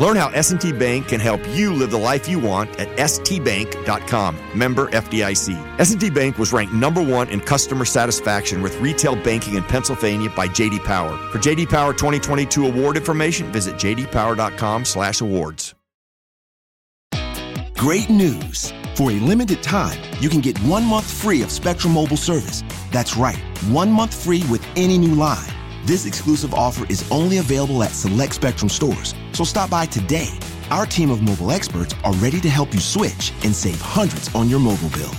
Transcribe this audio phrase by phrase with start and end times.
[0.00, 4.36] Learn how S&T Bank can help you live the life you want at stbank.com.
[4.54, 5.80] Member FDIC.
[5.80, 10.46] S&T Bank was ranked number 1 in customer satisfaction with retail banking in Pennsylvania by
[10.46, 11.16] JD Power.
[11.32, 15.74] For JD Power 2022 award information, visit jdpower.com/awards.
[17.76, 18.72] Great news.
[18.94, 22.62] For a limited time, you can get 1 month free of Spectrum Mobile service.
[22.90, 23.38] That's right.
[23.70, 25.57] 1 month free with any new line.
[25.84, 30.28] This exclusive offer is only available at select Spectrum stores, so stop by today.
[30.70, 34.48] Our team of mobile experts are ready to help you switch and save hundreds on
[34.48, 35.12] your mobile bill.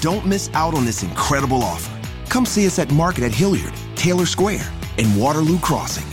[0.00, 1.98] Don't miss out on this incredible offer.
[2.28, 6.06] Come see us at Market at Hilliard, Taylor Square, and Waterloo Crossing.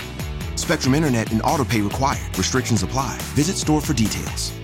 [0.57, 2.37] Spectrum Internet and autopay required.
[2.37, 3.17] Restrictions apply.
[3.35, 4.58] Visit store for details.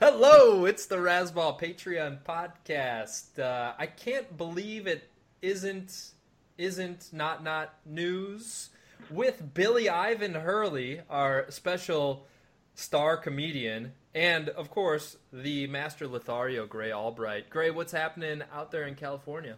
[0.00, 3.36] Hello, it's the Razzball Patreon podcast.
[3.36, 5.10] Uh, I can't believe it
[5.42, 6.12] isn't
[6.56, 8.70] isn't not not news
[9.10, 12.28] with Billy Ivan Hurley, our special
[12.76, 17.50] star comedian, and of course the master Lothario Grey Albright.
[17.50, 19.56] Grey, what's happening out there in California?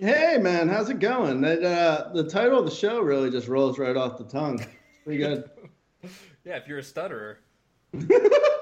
[0.00, 1.42] Hey man, how's it going?
[1.42, 4.66] That, uh, the title of the show really just rolls right off the tongue.
[5.04, 5.48] Pretty good.
[6.44, 7.40] Yeah, if you're a stutterer.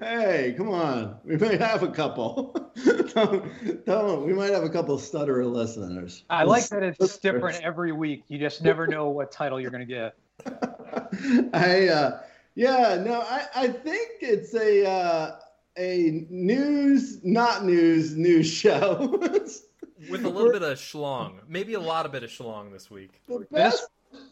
[0.00, 1.16] hey, come on.
[1.24, 2.54] We might have a couple.
[3.14, 4.26] don't, don't.
[4.26, 6.24] We might have a couple stutterer listeners.
[6.30, 8.24] I like that it's different every week.
[8.28, 10.14] You just never know what title you're going to get.
[11.54, 12.20] I uh,
[12.54, 15.36] yeah, no, I, I think it's a uh,
[15.78, 19.18] a news, not news, news show.
[20.10, 21.38] With a little bit of schlong.
[21.48, 23.22] Maybe a lot of bit of schlong this week.
[23.26, 23.86] the best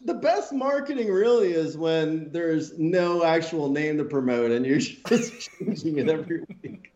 [0.05, 5.49] the best marketing really is when there's no actual name to promote and you're just
[5.59, 6.91] changing it every week.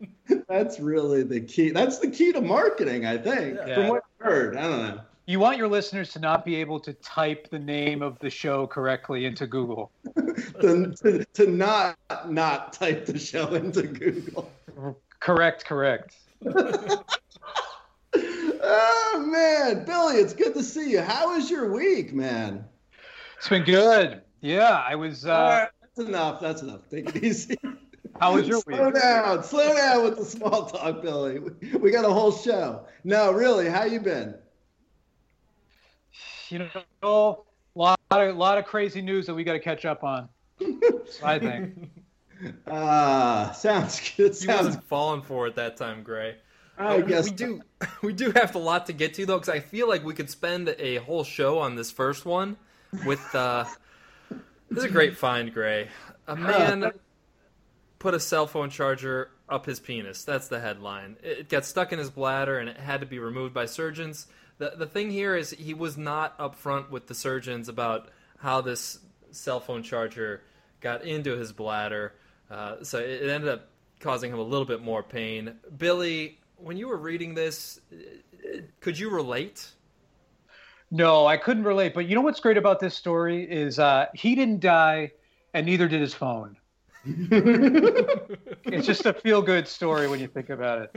[0.48, 1.70] That's really the key.
[1.70, 3.58] That's the key to marketing, I think.
[3.66, 3.74] Yeah.
[3.74, 4.56] From what I've heard.
[4.56, 5.00] I don't know.
[5.26, 8.66] You want your listeners to not be able to type the name of the show
[8.66, 9.90] correctly into Google.
[10.60, 14.50] to, to, to not not type the show into Google.
[15.20, 16.16] Correct, correct.
[18.70, 21.00] Oh man, Billy, it's good to see you.
[21.00, 22.64] How was your week, man?
[23.38, 24.22] It's been good.
[24.40, 25.24] Yeah, I was.
[25.26, 26.40] Uh, right, that's enough.
[26.40, 26.80] That's enough.
[26.90, 27.56] Take it easy.
[28.20, 28.76] how was your Slow week?
[28.76, 29.42] Slow down.
[29.44, 31.38] Slow down with the small talk, Billy.
[31.38, 32.86] We- We got a whole show.
[33.04, 34.34] No, really, how you been?
[36.48, 36.60] You
[37.02, 37.44] know,
[37.76, 40.28] a lot of lot of crazy news that we got to catch up on.
[41.22, 41.90] I think.
[42.68, 44.28] Ah, sounds good.
[44.28, 44.66] He Sounds.
[44.66, 46.36] wasn't falling for it that time, Grey.
[46.78, 47.62] I Uh, guess we do
[48.02, 50.30] we do have a lot to get to though because i feel like we could
[50.30, 52.56] spend a whole show on this first one
[53.04, 53.64] with uh
[54.70, 55.88] this is a great find grey.
[56.26, 56.92] A man
[57.98, 60.24] put a cell phone charger up his penis.
[60.24, 61.16] That's the headline.
[61.22, 64.26] It got stuck in his bladder and it had to be removed by surgeons.
[64.58, 68.08] The, the thing here is he was not upfront with the surgeons about
[68.38, 68.98] how this
[69.30, 70.42] cell phone charger
[70.80, 72.14] got into his bladder.
[72.50, 73.68] Uh, so it, it ended up
[74.00, 75.54] causing him a little bit more pain.
[75.76, 79.70] Billy when you were reading this uh, could you relate
[80.90, 81.94] No, I couldn't relate.
[81.94, 85.12] But you know what's great about this story is uh, he didn't die,
[85.54, 86.56] and neither did his phone.
[87.04, 90.90] it's just a feel-good story when you think about it.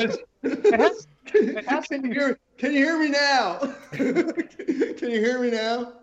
[0.00, 2.38] It's- it has, it has Can you hear?
[2.58, 3.58] Can you hear me now?
[3.92, 5.94] can you hear me now?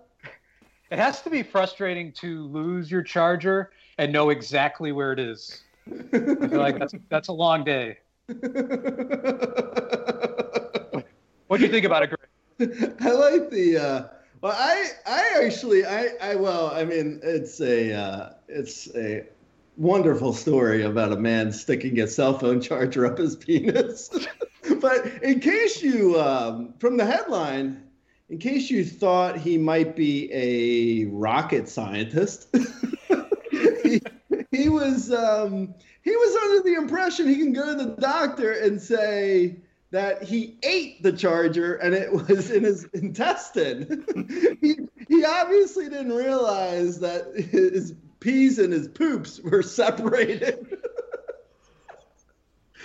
[0.92, 5.64] it has to be frustrating to lose your charger and know exactly where it is.
[5.88, 7.98] I feel like that's that's a long day.
[11.48, 12.28] What do you think about it, Greg?
[12.60, 13.78] I like the.
[13.78, 14.08] Uh,
[14.42, 19.26] well, I I actually I I well I mean it's a uh, it's a
[19.78, 24.10] wonderful story about a man sticking a cell phone charger up his penis.
[24.80, 27.84] but in case you um, from the headline,
[28.30, 32.56] in case you thought he might be a rocket scientist,
[33.52, 34.02] he,
[34.52, 35.74] he was um,
[36.04, 39.58] he was under the impression he can go to the doctor and say
[39.96, 44.58] that he ate the charger and it was in his intestine.
[44.62, 44.76] he,
[45.08, 50.78] he obviously didn't realize that his peas and his poops were separated.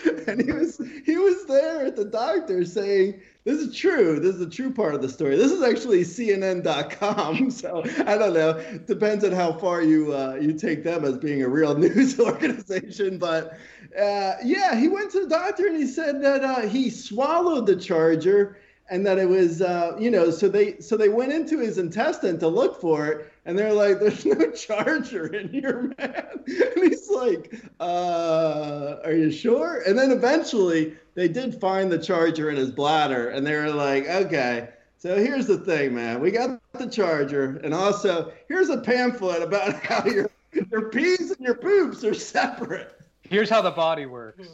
[0.29, 4.21] and he was he was there at the doctor saying this is true.
[4.21, 5.37] This is the true part of the story.
[5.37, 8.63] This is actually cnn.com so i don't know.
[8.87, 13.19] Depends on how far you uh, you take them as being a real news organization
[13.19, 13.59] but
[13.99, 17.77] uh, yeah he went to the doctor and he said that uh, he swallowed the
[17.77, 18.59] charger
[18.91, 22.39] and that it was uh, you know so they so they went into his intestine
[22.39, 26.27] to look for it and they're like there's no charger in here man.
[26.47, 29.83] And he's like uh, are you sure?
[29.87, 34.09] And then eventually they did find the charger in his bladder and they were like
[34.09, 36.21] okay so here's the thing man.
[36.21, 40.31] We got the charger and also here's a pamphlet about how your
[40.71, 43.01] your peas and your poops are separate.
[43.23, 44.49] Here's how the body works.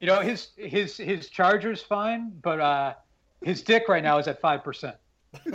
[0.00, 2.94] you know, his his his charger's fine, but uh,
[3.44, 4.96] his dick right now is at five percent.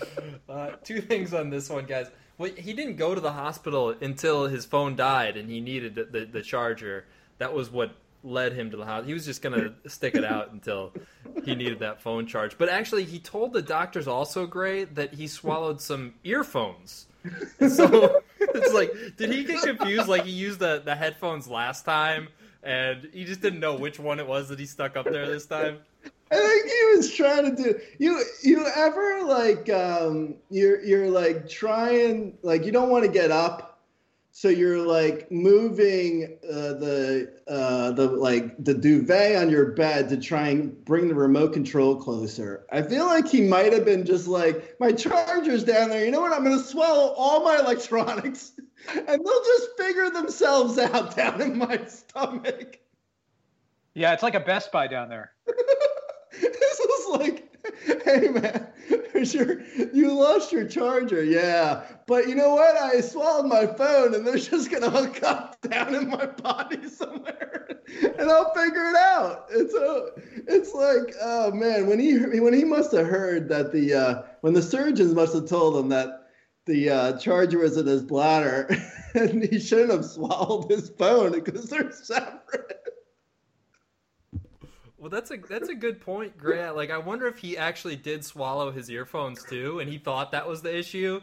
[0.48, 2.06] Uh, two things on this one, guys.
[2.38, 6.04] Well, he didn't go to the hospital until his phone died and he needed the,
[6.04, 7.04] the, the charger.
[7.38, 9.08] That was what led him to the hospital.
[9.08, 10.92] He was just going to stick it out until
[11.44, 12.56] he needed that phone charge.
[12.56, 17.06] But actually, he told the doctors also, Grey, that he swallowed some earphones.
[17.58, 20.06] So it's like, did he get confused?
[20.06, 22.28] Like he used the, the headphones last time
[22.66, 25.46] and he just didn't know which one it was that he stuck up there this
[25.46, 25.78] time?
[26.30, 31.48] I think he was trying to do you you ever like um you're you're like
[31.48, 33.76] trying like you don't want to get up
[34.36, 40.18] so you're like moving uh, the uh the like the duvet on your bed to
[40.18, 42.66] try and bring the remote control closer.
[42.70, 46.04] I feel like he might have been just like my charger's down there.
[46.04, 46.34] You know what?
[46.34, 48.52] I'm going to swallow all my electronics
[48.94, 52.78] and they'll just figure themselves out down in my stomach.
[53.94, 55.32] Yeah, it's like a Best Buy down there.
[56.40, 57.56] this was like,
[58.04, 58.66] hey man,
[59.12, 59.60] there's your
[59.92, 61.84] you lost your charger, yeah.
[62.06, 62.76] But you know what?
[62.76, 67.80] I swallowed my phone, and they're just gonna hook up down in my body somewhere,
[68.18, 69.46] and I'll figure it out.
[69.50, 70.10] It's a,
[70.46, 74.54] it's like, oh man, when he when he must have heard that the uh, when
[74.54, 76.26] the surgeons must have told him that
[76.66, 78.68] the uh, charger was in his bladder,
[79.14, 82.85] and he shouldn't have swallowed his phone because they're separate.
[85.06, 86.74] Well, that's a that's a good point, Grant.
[86.74, 90.48] Like, I wonder if he actually did swallow his earphones too, and he thought that
[90.48, 91.20] was the issue,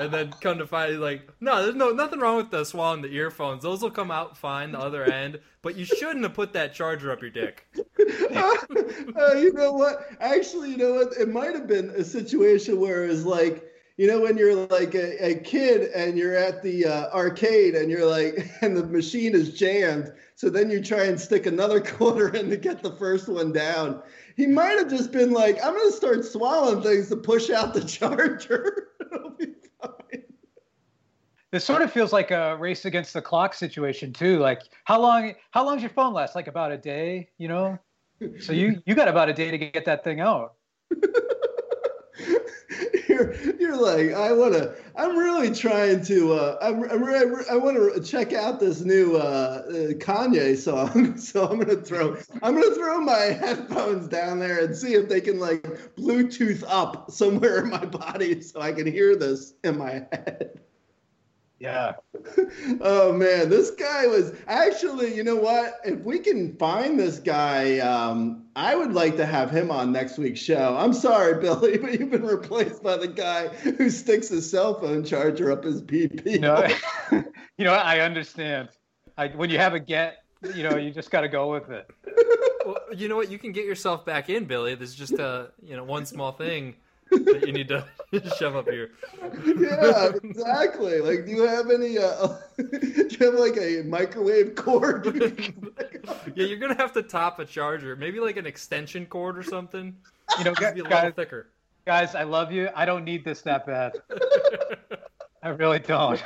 [0.00, 3.14] and then come to find, like, no, there's no nothing wrong with the swallowing the
[3.14, 3.62] earphones.
[3.62, 7.12] Those will come out fine the other end, but you shouldn't have put that charger
[7.12, 7.68] up your dick.
[7.76, 10.08] uh, you know what?
[10.18, 11.12] Actually, you know what?
[11.16, 14.94] It might have been a situation where it was like, you know, when you're like
[14.94, 19.34] a, a kid and you're at the uh, arcade and you're like, and the machine
[19.34, 20.12] is jammed.
[20.34, 24.02] So then you try and stick another quarter in to get the first one down.
[24.36, 27.72] He might have just been like, I'm going to start swallowing things to push out
[27.72, 28.88] the charger.
[29.00, 30.22] It'll be fine.
[31.52, 34.40] This sort of feels like a race against the clock situation too.
[34.40, 36.34] Like how long how long's your phone last?
[36.34, 37.78] Like about a day, you know?
[38.40, 40.54] So you you got about a day to get that thing out.
[43.14, 44.74] You're you're like I want to.
[44.96, 46.32] I'm really trying to.
[46.34, 51.18] Uh, I'm, I'm re- I want to check out this new uh, uh, Kanye song.
[51.24, 55.20] So I'm gonna throw I'm gonna throw my headphones down there and see if they
[55.20, 55.62] can like
[55.96, 60.60] Bluetooth up somewhere in my body so I can hear this in my head.
[61.64, 61.94] Yeah.
[62.82, 65.80] oh man, this guy was actually, you know what?
[65.82, 70.18] If we can find this guy, um, I would like to have him on next
[70.18, 70.76] week's show.
[70.76, 75.04] I'm sorry, Billy, but you've been replaced by the guy who sticks his cell phone
[75.04, 76.38] charger up his PP.
[76.38, 76.68] No,
[77.56, 78.68] you know I understand.
[79.16, 80.18] I, when you have a get,
[80.54, 81.90] you know you just got to go with it.
[82.66, 83.30] Well, you know what?
[83.30, 84.74] You can get yourself back in, Billy.
[84.74, 86.74] There's just a you know one small thing
[87.24, 87.84] that you need to
[88.38, 88.90] shove up here.
[89.46, 91.00] yeah, exactly.
[91.00, 91.98] Like, do you have any?
[91.98, 95.06] Uh, do you have like a microwave cord?
[96.34, 99.96] Yeah, you're gonna have to top a charger, maybe like an extension cord or something.
[100.38, 101.46] You know, Just be a guys, little thicker.
[101.86, 102.68] guys, I love you.
[102.76, 103.92] I don't need this that bad.
[105.42, 106.22] I really don't.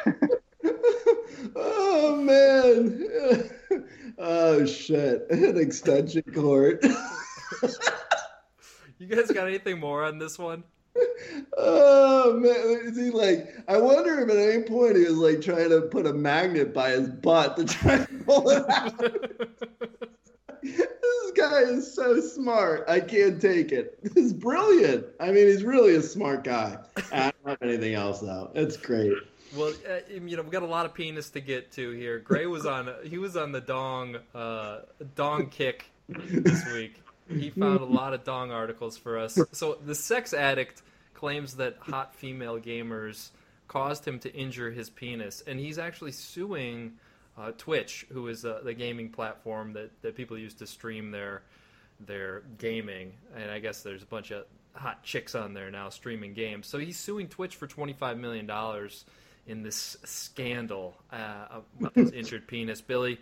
[1.54, 3.50] oh man.
[4.18, 5.26] Oh shit!
[5.30, 6.84] An extension cord.
[8.98, 10.64] You guys got anything more on this one?
[11.56, 13.54] Oh man, is he like?
[13.68, 16.90] I wonder if at any point he was like trying to put a magnet by
[16.90, 18.98] his butt to try and pull it out.
[20.62, 22.84] this guy is so smart.
[22.88, 23.98] I can't take it.
[24.14, 25.06] He's brilliant.
[25.20, 26.78] I mean, he's really a smart guy.
[27.12, 28.50] I don't have anything else though.
[28.54, 29.14] It's great.
[29.56, 32.18] Well, uh, you know, we got a lot of penis to get to here.
[32.18, 34.80] Grey was on he was on the dong uh,
[35.14, 37.00] dong kick this week.
[37.28, 39.38] He found a lot of dong articles for us.
[39.52, 40.82] So the sex addict
[41.14, 43.30] claims that hot female gamers
[43.66, 46.94] caused him to injure his penis, and he's actually suing
[47.36, 51.42] uh, Twitch, who is uh, the gaming platform that, that people use to stream their
[52.00, 53.12] their gaming.
[53.36, 54.44] And I guess there's a bunch of
[54.74, 56.66] hot chicks on there now streaming games.
[56.66, 59.04] So he's suing Twitch for twenty five million dollars
[59.46, 62.80] in this scandal uh, about his injured penis.
[62.80, 63.18] Billy,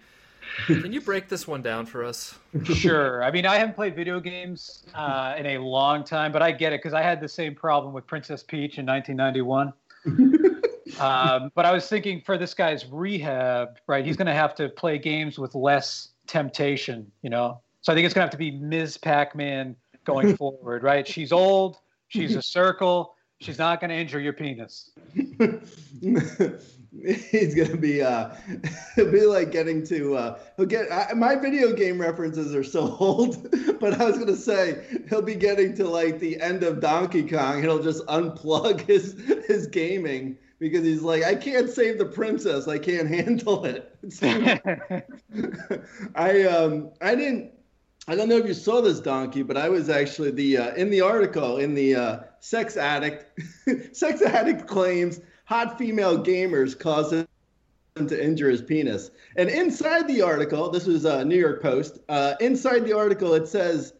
[0.66, 2.38] can you break this one down for us?
[2.64, 3.22] Sure.
[3.22, 6.72] I mean, I haven't played video games uh, in a long time, but I get
[6.72, 9.72] it because I had the same problem with Princess Peach in 1991.
[11.00, 14.04] um, but I was thinking for this guy's rehab, right?
[14.04, 17.60] He's going to have to play games with less temptation, you know.
[17.82, 18.98] So I think it's going to have to be Ms.
[18.98, 21.06] Pac-Man going forward, right?
[21.06, 21.78] She's old.
[22.08, 23.14] She's a circle.
[23.40, 24.90] She's not going to injure your penis.
[27.30, 28.30] He's gonna be uh
[28.94, 32.96] he'll be like getting to uh he'll get I, my video game references are so
[33.00, 33.50] old
[33.80, 37.56] but I was gonna say he'll be getting to like the end of Donkey Kong
[37.56, 39.14] and he'll just unplug his
[39.46, 43.92] his gaming because he's like I can't save the princess I can't handle it
[46.14, 47.52] I um I didn't
[48.08, 50.90] I don't know if you saw this donkey, but I was actually the uh, in
[50.90, 53.26] the article in the uh, sex addict.
[53.96, 57.26] sex addict claims hot female gamers cause him
[57.96, 59.10] to injure his penis.
[59.36, 62.00] And inside the article, this was a uh, New York Post.
[62.08, 63.94] Uh, inside the article, it says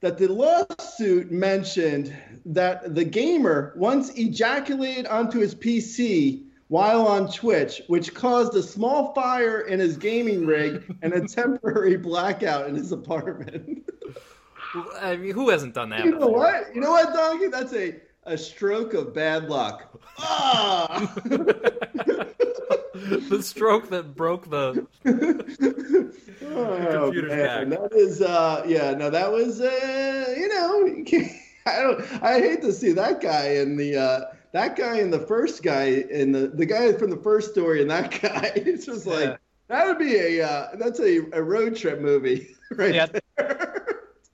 [0.00, 7.82] that the lawsuit mentioned that the gamer once ejaculated onto his PC while on Twitch,
[7.86, 12.92] which caused a small fire in his gaming rig and a temporary blackout in his
[12.92, 13.88] apartment.
[15.00, 16.04] I mean, who hasn't done that?
[16.04, 16.38] you know before?
[16.38, 16.74] what?
[16.74, 17.48] You know what, Donkey?
[17.48, 19.88] That's a, a stroke of bad luck.
[20.18, 21.12] Ah!
[21.24, 24.86] the stroke that broke the.
[26.52, 27.70] Oh, computer's man.
[27.70, 27.78] back.
[27.80, 30.86] That is, uh, yeah, no, that was, uh, you know,
[31.66, 34.20] I don't, I hate to see that guy in the, uh,
[34.52, 37.90] that guy and the first guy in the, the guy from the first story and
[37.90, 38.50] that guy.
[38.56, 39.36] It's just like, Yeah.
[39.68, 43.06] that would be a, uh, that's a, a road trip movie right Yeah.
[43.36, 43.89] there.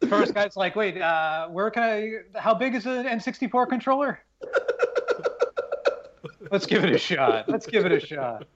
[0.08, 2.12] First guy's like, wait, uh, where can I?
[2.38, 4.20] How big is an N64 controller?
[6.50, 7.48] Let's give it a shot.
[7.48, 8.46] Let's give it a shot.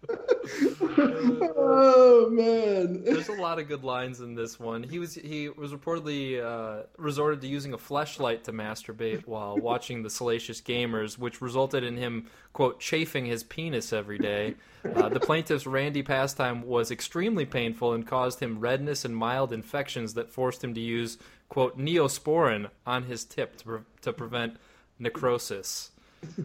[1.56, 3.04] Oh, man.
[3.04, 4.82] There's a lot of good lines in this one.
[4.82, 10.02] He was he was reportedly uh, resorted to using a flashlight to masturbate while watching
[10.02, 14.54] the Salacious Gamers, which resulted in him quote chafing his penis every day.
[14.94, 20.14] Uh, the plaintiff's Randy pastime was extremely painful and caused him redness and mild infections
[20.14, 21.18] that forced him to use
[21.48, 24.56] quote neosporin on his tip to, pre- to prevent
[24.98, 25.90] necrosis.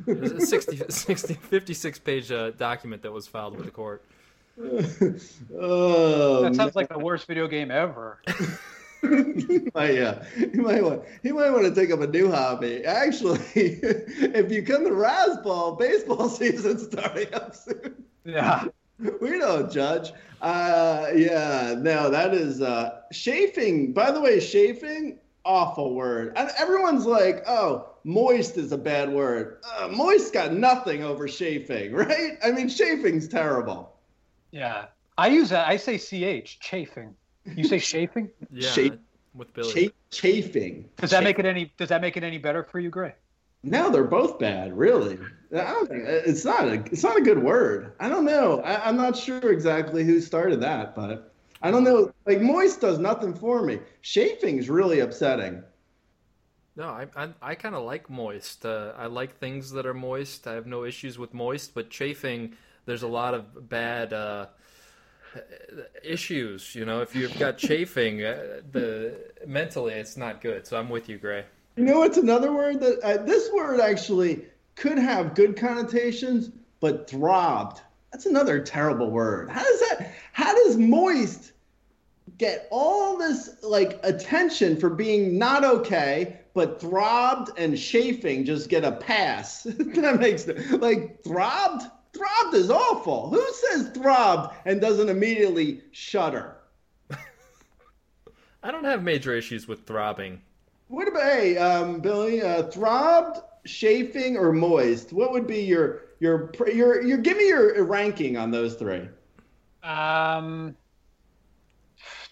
[0.07, 4.03] It was a 60, 60 56 page uh, document that was filed with the court.
[5.57, 8.21] Oh, That sounds like the worst video game ever.
[9.03, 12.83] might, yeah, he might want he might want to take up a new hobby.
[12.85, 18.03] Actually, if you come to Razzball, baseball season's starting up soon.
[18.23, 18.65] Yeah.
[19.21, 20.13] We don't judge.
[20.41, 23.91] Uh, yeah, no, that is uh, chafing.
[23.91, 26.33] By the way, chafing, awful word.
[26.35, 29.61] And everyone's like, oh, moist is a bad word.
[29.77, 32.37] Uh, moist got nothing over chafing, right?
[32.43, 33.95] I mean, chafing's terrible.
[34.51, 34.85] Yeah.
[35.17, 35.67] I use that.
[35.67, 37.15] I say ch chafing.
[37.45, 38.29] You say chafing?
[38.51, 38.99] Yeah, Shape-
[39.33, 39.89] with Billy.
[39.89, 40.89] Cha- chafing.
[40.97, 41.71] Does that make it any?
[41.77, 43.13] Does that make it any better for you, Grey?
[43.63, 45.17] No, they're both bad, really.
[45.53, 47.93] I don't think it's not a it's not a good word.
[47.99, 48.61] I don't know.
[48.61, 51.33] I, I'm not sure exactly who started that, but
[51.65, 52.13] I don't know.
[52.27, 53.79] Like moist does nothing for me.
[54.03, 55.63] Chafing's really upsetting.
[56.75, 58.67] No, I I, I kind of like moist.
[58.67, 60.45] Uh, I like things that are moist.
[60.45, 62.55] I have no issues with moist, but chafing,
[62.85, 64.45] there's a lot of bad uh,
[66.03, 66.75] issues.
[66.75, 69.15] You know, if you've got chafing, uh, the
[69.47, 70.67] mentally it's not good.
[70.67, 71.45] So I'm with you, Grey.
[71.77, 74.45] You know what's another word that uh, this word actually
[74.75, 77.81] could have good connotations, but throbbed.
[78.11, 79.49] That's another terrible word.
[79.49, 80.13] How does that?
[80.31, 81.53] How does moist
[82.37, 88.83] get all this like attention for being not okay, but throbbed and chafing just get
[88.83, 89.63] a pass?
[89.63, 91.85] that makes like throbbed.
[92.13, 93.29] Throbbed is awful.
[93.29, 96.55] Who says throbbed and doesn't immediately shudder?
[98.63, 100.41] I don't have major issues with throbbing.
[100.87, 102.41] What about hey, um, Billy?
[102.41, 105.11] Uh, throbbed, chafing, or moist?
[105.11, 107.17] What would be your your your your?
[107.17, 109.09] Give me your ranking on those three.
[109.83, 110.75] Um,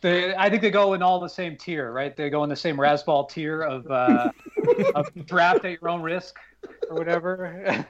[0.03, 2.15] they, I think they go in all the same tier, right?
[2.15, 4.31] They go in the same Razzball tier of, uh,
[4.95, 6.35] of draft at your own risk
[6.89, 7.85] or whatever.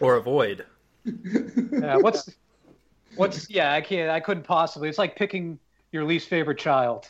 [0.00, 0.64] Or avoid.
[1.04, 2.30] yeah, what's
[3.16, 3.72] what's yeah?
[3.72, 4.10] I can't.
[4.10, 4.88] I couldn't possibly.
[4.88, 5.58] It's like picking
[5.92, 7.08] your least favorite child.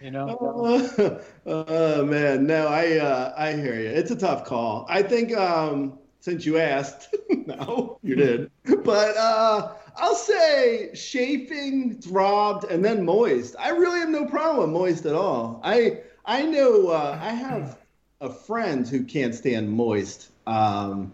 [0.00, 0.36] You know.
[0.40, 3.88] Oh, oh, man, no, I uh, I hear you.
[3.88, 4.86] It's a tough call.
[4.88, 7.14] I think um, since you asked,
[7.46, 8.50] no, you did,
[8.82, 13.54] but uh, I'll say chafing, throbbed, and then moist.
[13.58, 15.60] I really have no problem with moist at all.
[15.62, 17.78] I I know uh, I have
[18.20, 20.30] a friend who can't stand moist.
[20.46, 21.12] Um,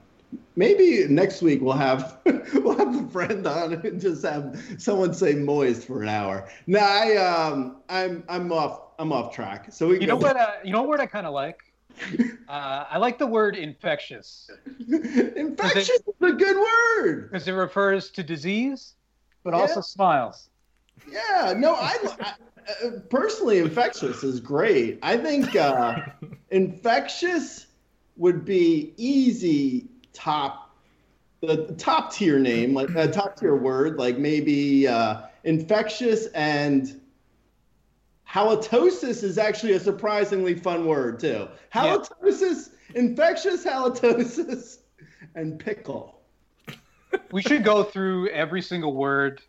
[0.56, 2.18] maybe next week we'll have
[2.54, 6.48] we'll have a friend on and just have someone say moist for an hour.
[6.66, 9.72] No, I um I'm I'm off I'm off track.
[9.72, 10.36] So we You know what?
[10.36, 11.69] Uh, you know what word I kind of like.
[12.48, 14.50] Uh, I like the word infectious
[14.88, 17.30] infectious is a good word.
[17.30, 18.94] because it refers to disease,
[19.44, 19.60] but Yeah.
[19.60, 20.48] also smiles.
[21.10, 22.32] Yeah, no, I, I
[22.86, 24.98] uh, personally infectious is great.
[25.02, 26.02] I think uh,
[26.50, 27.66] infectious
[28.16, 30.74] would be easy top
[31.40, 36.99] the top tier name, like a top tier word, like maybe uh, infectious and
[38.30, 41.48] halitosis is actually a surprisingly fun word too.
[41.74, 44.78] Halitosis, infectious halitosis,
[45.34, 46.20] and pickle.
[47.32, 49.40] We should go through every single word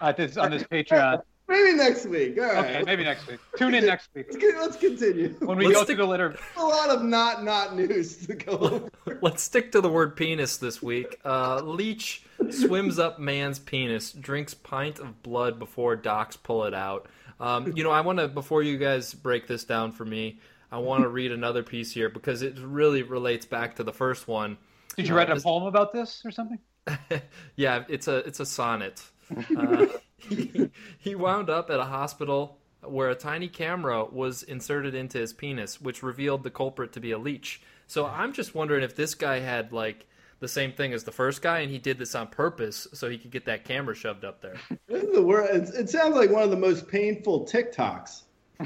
[0.00, 1.22] at this on this Patreon.
[1.48, 2.38] Maybe next week.
[2.38, 2.58] All right.
[2.76, 3.40] Okay, maybe next week.
[3.56, 5.34] Tune in next week Let's, let's continue.
[5.40, 6.36] when we Let's go stick- through the litter.
[6.56, 8.90] a lot of not not news to go over.
[9.22, 11.18] Let's stick to the word penis this week.
[11.24, 17.08] Uh, leech swims up man's penis, drinks pint of blood before docs pull it out.
[17.40, 20.40] Um, you know, I want to before you guys break this down for me.
[20.72, 24.28] I want to read another piece here because it really relates back to the first
[24.28, 24.58] one.
[24.96, 26.58] Did you Uh, write a poem about this or something?
[27.56, 29.02] yeah, it's a it's a sonnet.
[29.56, 29.86] Uh,
[30.28, 35.32] he, he wound up at a hospital where a tiny camera was inserted into his
[35.32, 37.62] penis, which revealed the culprit to be a leech.
[37.86, 40.06] So I'm just wondering if this guy had like
[40.40, 43.18] the same thing as the first guy, and he did this on purpose so he
[43.18, 44.56] could get that camera shoved up there.
[44.88, 45.28] This is the.
[45.54, 48.22] It, it sounds like one of the most painful TikToks.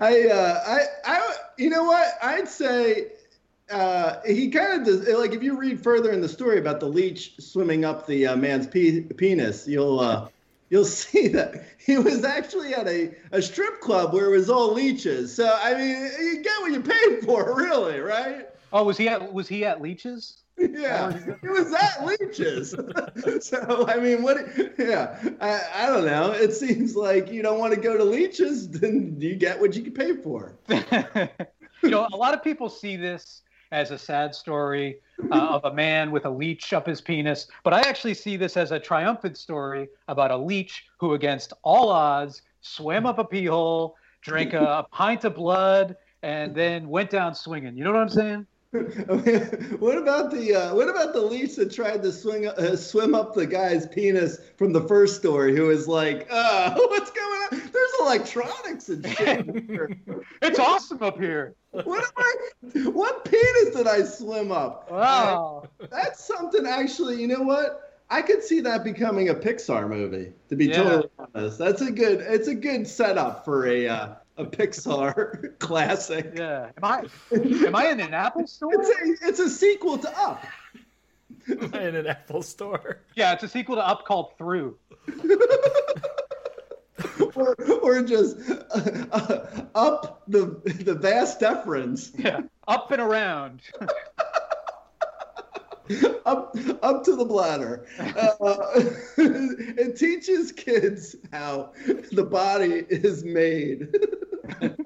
[0.00, 2.14] I, uh, I, I, you know what?
[2.22, 3.12] I'd say
[3.70, 5.08] uh, he kind of does.
[5.08, 8.36] Like if you read further in the story about the leech swimming up the uh,
[8.36, 10.28] man's pe- penis, you'll uh,
[10.68, 14.72] you'll see that he was actually at a, a strip club where it was all
[14.72, 15.34] leeches.
[15.34, 18.49] So I mean, you get what you paid for, really, right?
[18.72, 20.38] Oh, was he at was he at Leeches?
[20.56, 22.74] Yeah, it was at Leeches.
[23.44, 24.36] so I mean, what?
[24.78, 26.32] Yeah, I, I don't know.
[26.32, 29.82] It seems like you don't want to go to Leeches, then you get what you
[29.82, 30.58] can pay for.
[30.68, 34.98] you know, a lot of people see this as a sad story
[35.30, 38.56] uh, of a man with a leech up his penis, but I actually see this
[38.56, 43.46] as a triumphant story about a leech who, against all odds, swam up a pee
[43.46, 47.76] hole, drank a, a pint of blood, and then went down swinging.
[47.76, 48.46] You know what I'm saying?
[48.72, 53.34] What about the uh, what about the leech that tried to swing uh, swim up
[53.34, 55.56] the guy's penis from the first story?
[55.56, 57.70] Who was like, uh, "What's going on?
[57.72, 59.46] There's electronics and shit."
[60.42, 61.54] It's awesome up here.
[61.72, 62.34] what am I?
[62.90, 64.90] What penis did I swim up?
[64.90, 65.64] Wow.
[65.90, 68.02] That's something actually, you know what?
[68.08, 70.82] I could see that becoming a Pixar movie, to be Yeah.
[70.82, 71.58] totally honest.
[71.58, 76.32] That's a good it's a good setup for a uh, a Pixar classic.
[76.36, 76.70] Yeah.
[76.76, 78.72] Am I am I in an Apple store?
[78.74, 80.44] It's a it's a sequel to Up.
[81.48, 83.00] in an Apple store.
[83.14, 84.76] Yeah, it's a sequel to Up called Through.
[87.34, 92.40] or, or just uh, uh, up the the vas deferens Yeah.
[92.68, 93.62] Up and around.
[96.26, 97.86] up up to the bladder.
[97.98, 98.34] Uh,
[99.16, 101.72] it teaches kids how
[102.12, 103.88] the body is made.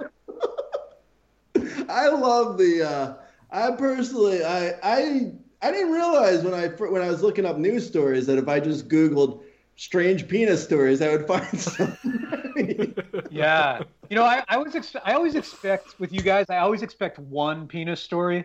[1.89, 2.89] I love the.
[2.89, 3.15] Uh,
[3.51, 7.87] I personally, I, I, I didn't realize when I when I was looking up news
[7.87, 9.43] stories that if I just Googled
[9.77, 12.95] strange penis stories, I would find so many.
[13.31, 13.83] Yeah.
[14.11, 17.19] You know, I, I always ex- I always expect with you guys, I always expect
[17.19, 18.45] one penis story,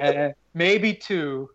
[0.00, 1.50] and maybe two.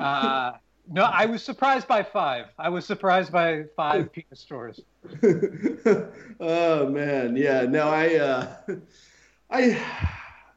[0.00, 0.52] Uh,
[0.88, 2.46] no, I was surprised by five.
[2.58, 4.80] I was surprised by five penis stories.
[6.40, 7.62] oh man, yeah.
[7.62, 8.56] No, I, uh,
[9.50, 9.82] I,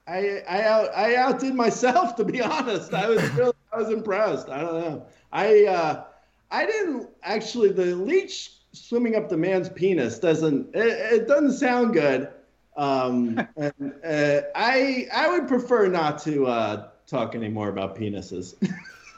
[0.07, 2.15] I, I out, I outdid myself.
[2.17, 4.49] To be honest, I was really, I was impressed.
[4.49, 5.05] I don't know.
[5.31, 6.03] I, uh,
[6.51, 7.71] I didn't actually.
[7.71, 12.29] The leech swimming up the man's penis doesn't it, it doesn't sound good.
[12.77, 18.55] Um, and uh, I I would prefer not to uh, talk anymore about penises.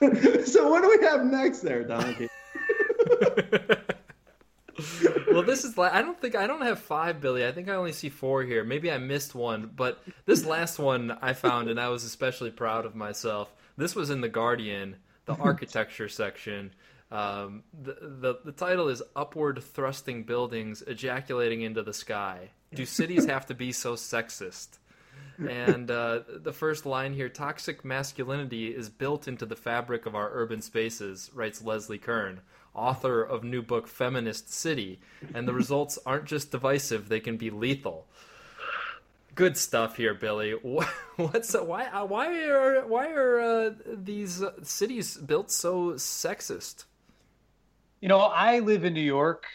[0.46, 2.28] so what do we have next there, Donkey?
[5.32, 7.46] well, this is like I don't think I don't have five, Billy.
[7.46, 8.64] I think I only see four here.
[8.64, 12.86] Maybe I missed one, but this last one I found, and I was especially proud
[12.86, 13.54] of myself.
[13.78, 16.74] This was in the Guardian, the architecture section.
[17.12, 23.26] Um, the, the the title is "Upward Thrusting Buildings Ejaculating into the Sky." Do cities
[23.26, 24.80] have to be so sexist?
[25.46, 30.30] And uh, the first line here: "Toxic masculinity is built into the fabric of our
[30.34, 32.42] urban spaces," writes Leslie Kern
[32.74, 35.00] author of new book Feminist City,
[35.34, 38.08] and the results aren't just divisive; they can be lethal.
[39.36, 40.52] Good stuff here, Billy.
[41.16, 41.86] What's why?
[41.86, 46.86] uh, Why are why are uh, these uh, cities built so sexist?
[48.02, 49.46] You know, I live in New York,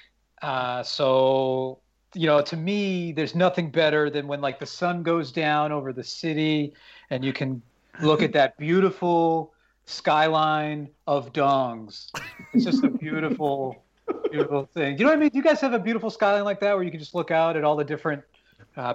[0.40, 1.80] uh, so
[2.16, 5.92] you know, to me, there's nothing better than when like the sun goes down over
[5.92, 6.72] the city,
[7.10, 7.60] and you can
[8.00, 9.52] look at that beautiful
[9.84, 12.10] skyline of dongs.
[12.54, 13.84] It's just a beautiful,
[14.30, 14.98] beautiful thing.
[14.98, 15.28] You know what I mean?
[15.28, 17.56] Do you guys have a beautiful skyline like that where you can just look out
[17.56, 18.22] at all the different
[18.76, 18.94] uh,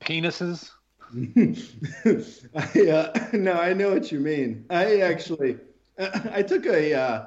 [0.00, 0.70] penises?
[2.54, 4.64] I, uh, no, I know what you mean.
[4.70, 5.58] I actually,
[5.98, 7.26] I took a, uh,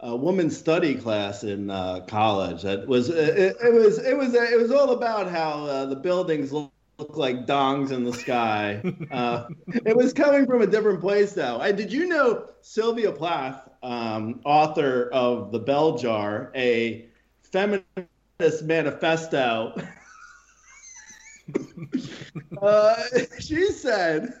[0.00, 2.62] a woman's study class in uh, college.
[2.62, 6.52] That was it, it was it was it was all about how uh, the buildings
[6.52, 8.82] look, look like dongs in the sky.
[9.10, 9.48] Uh,
[9.86, 11.60] it was coming from a different place, though.
[11.60, 17.06] And did you know Sylvia Plath, um, author of The Bell Jar, a
[17.42, 19.74] feminist manifesto?
[22.60, 22.96] Uh,
[23.38, 24.32] she said,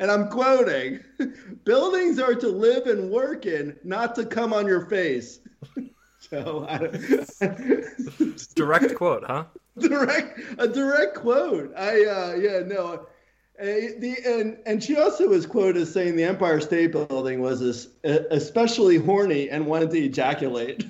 [0.00, 1.00] and I'm quoting,
[1.64, 5.40] buildings are to live and work in, not to come on your face.
[6.20, 6.78] So, I,
[8.54, 9.44] Direct quote, huh?
[9.78, 11.72] direct, a direct quote.
[11.76, 13.06] I, uh, yeah, no.
[13.58, 17.88] The and and she also was quoted as saying the Empire State Building was es-
[18.04, 20.84] especially horny and wanted to ejaculate.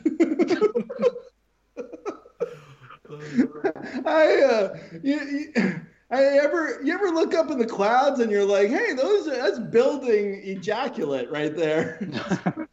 [4.06, 5.52] I uh, you, you,
[6.10, 9.58] I ever you ever look up in the clouds and you're like, hey, those that's
[9.58, 12.00] building ejaculate right there.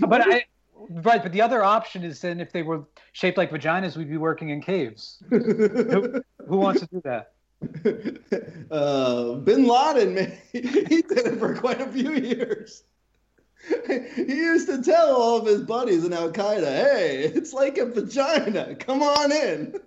[0.00, 0.44] But I,
[0.90, 4.16] right, but the other option is then if they were shaped like vaginas, we'd be
[4.16, 5.22] working in caves.
[5.30, 7.32] who, who wants to do that?
[8.70, 12.84] uh, Bin Laden, man, he did it for quite a few years.
[14.16, 17.86] He used to tell all of his buddies in Al Qaeda, "Hey, it's like a
[17.86, 18.74] vagina.
[18.74, 19.80] Come on in."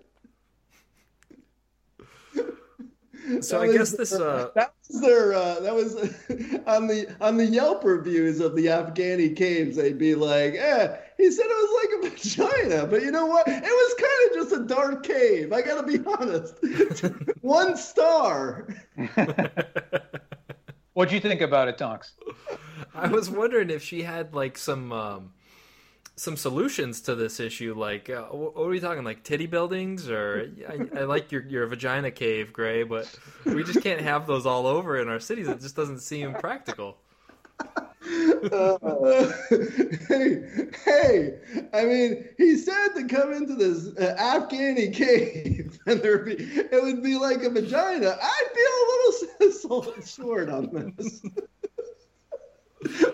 [3.41, 4.09] So That I was guess this.
[4.11, 5.95] their- Uh, that was their uh, that was
[6.67, 9.75] on the on the Yelp reviews of the Afghani caves.
[9.77, 13.47] They'd be like, "Eh, he said it was like a vagina, but you know what?
[13.47, 15.51] It was kind of just a dark cave.
[15.51, 16.53] I gotta be honest.
[17.41, 18.67] One star."
[20.95, 22.13] What'd you think about it, Donks?
[22.95, 25.33] I was wondering if she had like some um,
[26.15, 27.73] some solutions to this issue.
[27.77, 29.03] Like, uh, what are we talking?
[29.03, 33.83] Like titty buildings, or I, I like your your vagina cave, Grey, but we just
[33.83, 35.49] can't have those all over in our cities.
[35.49, 36.97] It just doesn't seem practical.
[38.51, 39.31] Uh,
[40.07, 40.43] hey,
[40.85, 41.33] hey!
[41.73, 46.83] I mean, he said to come into this uh, Afghani cave, and there be it
[46.83, 48.17] would be like a vagina.
[48.21, 51.21] I'd be a little short on this.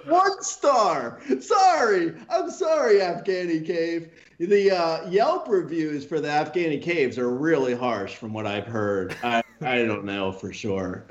[0.05, 1.21] One star.
[1.39, 4.11] Sorry, I'm sorry, Afghani cave.
[4.39, 9.15] The uh, Yelp reviews for the Afghani caves are really harsh, from what I've heard.
[9.23, 11.07] I I don't know for sure.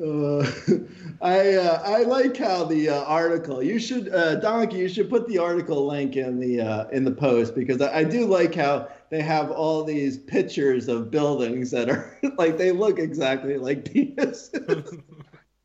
[0.00, 0.50] Uh,
[1.20, 3.62] I uh, I like how the uh, article.
[3.62, 4.78] You should uh, Donkey.
[4.78, 8.04] You should put the article link in the uh, in the post because I, I
[8.04, 12.98] do like how they have all these pictures of buildings that are like they look
[12.98, 15.02] exactly like penises.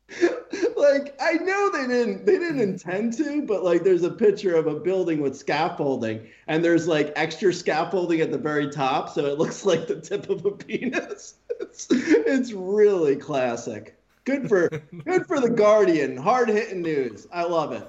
[0.76, 4.66] like I know they didn't they didn't intend to, but like there's a picture of
[4.66, 9.38] a building with scaffolding, and there's like extra scaffolding at the very top, so it
[9.38, 11.36] looks like the tip of a penis.
[11.58, 13.96] It's it's really classic.
[14.26, 14.68] Good for
[15.04, 16.16] good for the Guardian.
[16.16, 17.26] Hard hitting news.
[17.32, 17.88] I love it.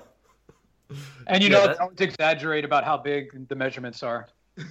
[1.25, 4.27] And you Yeah, know, that- don't exaggerate about how big the measurements are.
[4.57, 4.65] you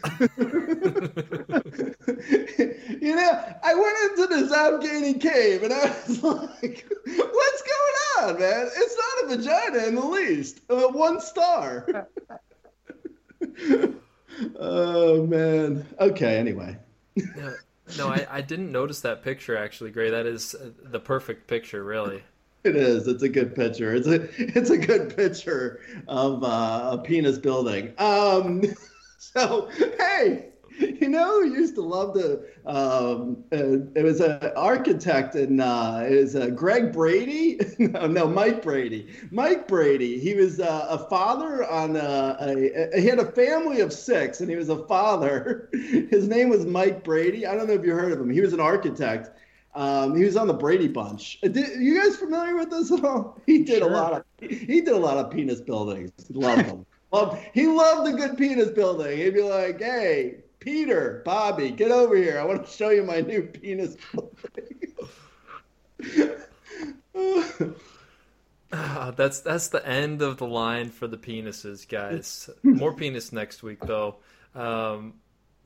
[3.15, 8.69] know, I went into this Afghani cave and I was like, what's going on, man?
[8.77, 10.61] It's not a vagina in the least.
[10.71, 12.09] Uh, one star.
[14.59, 15.87] oh, man.
[16.01, 16.77] Okay, anyway.
[17.37, 17.55] No,
[17.99, 20.11] no I, I didn't notice that picture actually, Grey.
[20.11, 22.23] That is uh, the perfect picture, really.
[22.65, 23.07] It is.
[23.07, 23.95] It's a good picture.
[23.95, 27.93] It's a it's a good picture of uh, a penis building.
[27.99, 28.63] Um,
[29.19, 29.69] so
[29.99, 30.47] hey,
[31.01, 32.41] you know who used to love to?
[32.67, 37.59] Um, uh, it was an architect and uh, it was uh, Greg Brady.
[37.79, 39.09] no, no, Mike Brady.
[39.31, 40.19] Mike Brady.
[40.19, 43.01] He was uh, a father on a, a.
[43.01, 45.69] He had a family of six, and he was a father.
[45.73, 47.47] His name was Mike Brady.
[47.47, 48.31] I don't know if you heard of him.
[48.31, 49.31] He was an architect.
[49.75, 51.39] Um, he was on the Brady Bunch.
[51.45, 53.39] Uh, Did, you guys familiar with this at all?
[53.47, 53.91] He did Sure.
[53.91, 56.13] a lot of he did a lot of penis buildings.
[56.27, 56.87] He loved them.
[57.13, 59.19] loved, he loved the good penis building.
[59.19, 62.41] He'd be like, "Hey, Peter, Bobby, get over here.
[62.41, 64.83] I want to show you my new penis building."
[68.73, 72.51] Ah, that's that's the end of the line for the penises, guys.
[72.65, 74.17] More penis next week, though.
[74.57, 75.15] Um,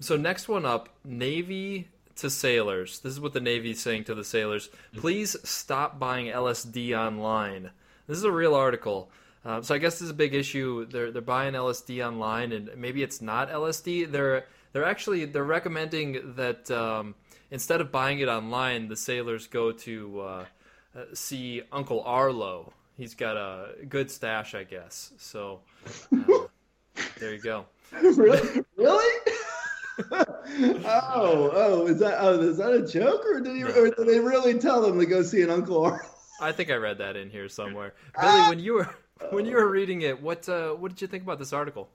[0.01, 2.99] so next one up, Navy to sailors.
[2.99, 4.69] This is what the Navy's saying to the sailors.
[4.95, 7.71] Please stop buying LSD online.
[8.07, 9.11] This is a real article.
[9.47, 10.85] Um, so I guess this is a big issue.
[10.85, 14.13] They're they're buying LSD online, and maybe it's not LSD.
[14.13, 17.15] They're they're actually they're recommending that um,
[17.51, 20.45] instead of buying it online, the sailors go to uh,
[20.97, 22.73] uh, see Uncle Arlo.
[22.97, 25.13] He's got a good stash, I guess.
[25.19, 25.61] So
[26.13, 26.47] uh,
[27.19, 27.67] there you go.
[27.93, 28.65] really?
[28.77, 29.21] really?
[30.85, 34.21] oh, oh, is that oh, is that a joke, or did he, or did they
[34.21, 35.99] really tell them to go see an Uncle Arlo?
[36.41, 37.95] I think I read that in here somewhere.
[38.19, 38.95] Billy, when you were
[39.31, 41.89] when you were reading it, what uh, what did you think about this article?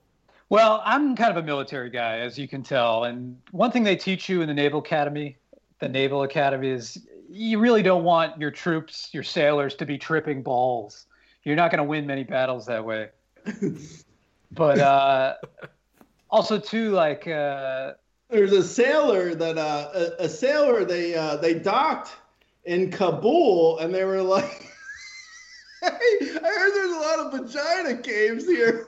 [0.48, 3.04] Well, I'm kind of a military guy, as you can tell.
[3.04, 5.36] And one thing they teach you in the Naval Academy,
[5.80, 10.42] the Naval Academy, is you really don't want your troops, your sailors, to be tripping
[10.42, 11.06] balls.
[11.42, 13.08] You're not going to win many battles that way.
[14.52, 15.34] but uh,
[16.30, 17.94] also, too, like, uh,
[18.30, 22.14] There's a sailor that uh, a, a sailor they uh, they docked
[22.64, 24.44] in Kabul, and they were like,
[25.82, 28.86] "Hey, I heard there's a lot of vagina caves here."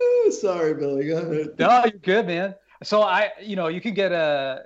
[0.30, 1.06] Sorry, Billy.
[1.06, 1.58] Go ahead.
[1.58, 2.54] no, you're good, man.
[2.82, 4.64] So I, you know, you can get a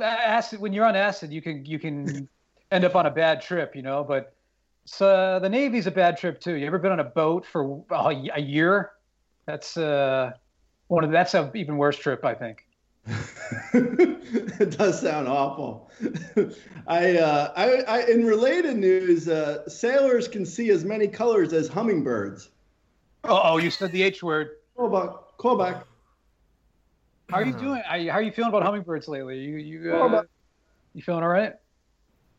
[0.00, 1.32] acid when you're on acid.
[1.32, 2.28] You can you can
[2.70, 4.04] end up on a bad trip, you know.
[4.04, 4.34] But
[4.84, 6.54] so the Navy's a bad trip too.
[6.54, 8.92] You ever been on a boat for a, a year?
[9.46, 10.32] That's uh,
[10.88, 12.66] one of that's a even worse trip, I think.
[13.72, 15.90] it does sound awful.
[16.86, 21.68] I, uh, I, I, in related news, uh, sailors can see as many colors as
[21.68, 22.50] hummingbirds.
[23.24, 24.50] Oh, oh, you said the H word.
[24.76, 25.10] Call back.
[25.38, 25.84] Call back.
[27.28, 27.82] How are you doing?
[27.88, 29.38] Are you- How are you feeling about hummingbirds lately?
[29.38, 30.22] You you uh,
[30.94, 31.54] you feeling all right?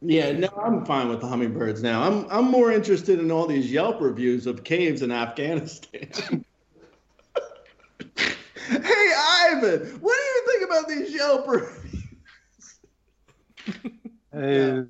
[0.02, 2.02] Yeah, no, I'm fine with the hummingbirds now.
[2.04, 6.10] I'm I'm more interested in all these Yelp reviews of caves in Afghanistan.
[8.68, 12.04] hey, Ivan, what do you think about these Yelp reviews?
[14.34, 14.82] Uh, Yeah,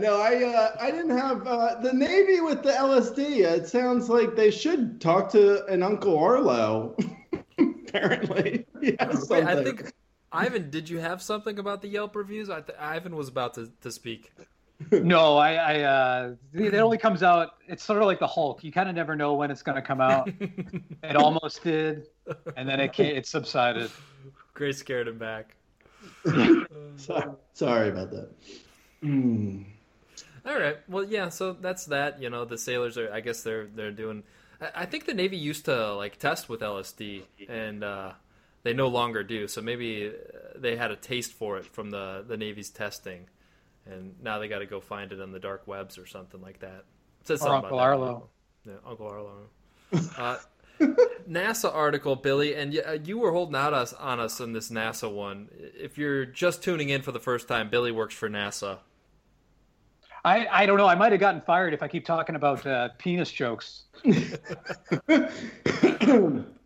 [0.00, 3.44] no, I uh, I didn't have uh, the Navy with the LSD.
[3.44, 6.96] It sounds like they should talk to an Uncle Arlo.
[7.58, 9.14] Apparently, yeah.
[9.28, 9.92] Wait, I think
[10.32, 12.50] Ivan, did you have something about the Yelp reviews?
[12.50, 14.32] I th- Ivan was about to, to speak.
[14.92, 17.56] no, I, I uh, it only comes out.
[17.66, 18.62] It's sort of like the Hulk.
[18.62, 20.28] You kind of never know when it's going to come out.
[21.02, 22.06] it almost did,
[22.56, 23.90] and then it came, it subsided.
[24.54, 25.56] Grace scared him back.
[26.96, 28.30] Sorry, sorry about that.
[29.02, 29.62] Hmm.
[30.46, 30.78] All right.
[30.88, 31.28] Well, yeah.
[31.28, 32.20] So that's that.
[32.22, 33.12] You know, the sailors are.
[33.12, 34.22] I guess they're they're doing.
[34.60, 38.12] I, I think the Navy used to like test with LSD, and uh,
[38.62, 39.46] they no longer do.
[39.48, 40.12] So maybe uh,
[40.56, 43.28] they had a taste for it from the the Navy's testing,
[43.86, 46.60] and now they got to go find it on the dark webs or something like
[46.60, 46.84] that.
[47.20, 48.06] It says Or something Uncle about that.
[48.06, 48.28] Arlo.
[48.66, 49.32] Yeah, Uncle Arlo.
[50.18, 50.36] Uh,
[51.28, 54.70] NASA article, Billy, and y- uh, you were holding out us on us in this
[54.70, 55.48] NASA one.
[55.52, 58.78] If you're just tuning in for the first time, Billy works for NASA.
[60.24, 60.86] I, I don't know.
[60.86, 63.84] I might have gotten fired if I keep talking about uh, penis jokes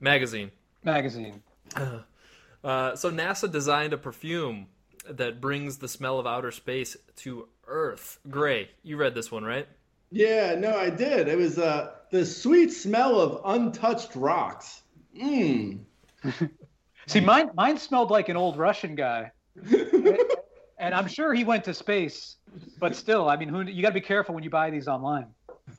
[0.00, 0.50] Magazine.
[0.84, 1.42] magazine.
[2.64, 4.66] Uh, so NASA designed a perfume
[5.08, 8.18] that brings the smell of outer space to Earth.
[8.30, 9.66] Grey, you read this one, right?
[10.10, 11.28] Yeah, no, I did.
[11.28, 14.82] It was uh, the sweet smell of untouched rocks.
[15.16, 15.80] Mmm.
[17.06, 19.32] See, mine mine smelled like an old Russian guy,
[20.78, 22.36] and I'm sure he went to space.
[22.78, 25.26] But still, I mean, who you got to be careful when you buy these online.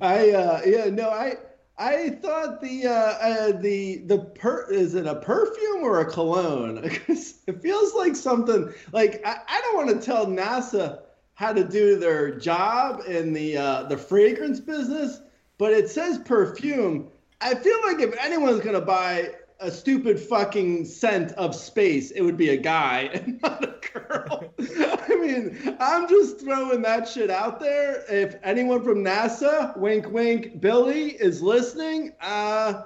[0.00, 1.36] I uh, yeah no I
[1.76, 6.78] I thought the uh, uh, the the per is it a perfume or a cologne?
[7.08, 11.00] it feels like something like I, I don't want to tell NASA
[11.34, 15.20] how to do their job in the uh, the fragrance business,
[15.58, 17.08] but it says perfume.
[17.40, 22.36] I feel like if anyone's gonna buy a stupid fucking scent of space, it would
[22.36, 24.52] be a guy not a girl.
[25.26, 28.04] mean, I'm just throwing that shit out there.
[28.08, 32.82] If anyone from NASA, wink, wink, Billy is listening, uh,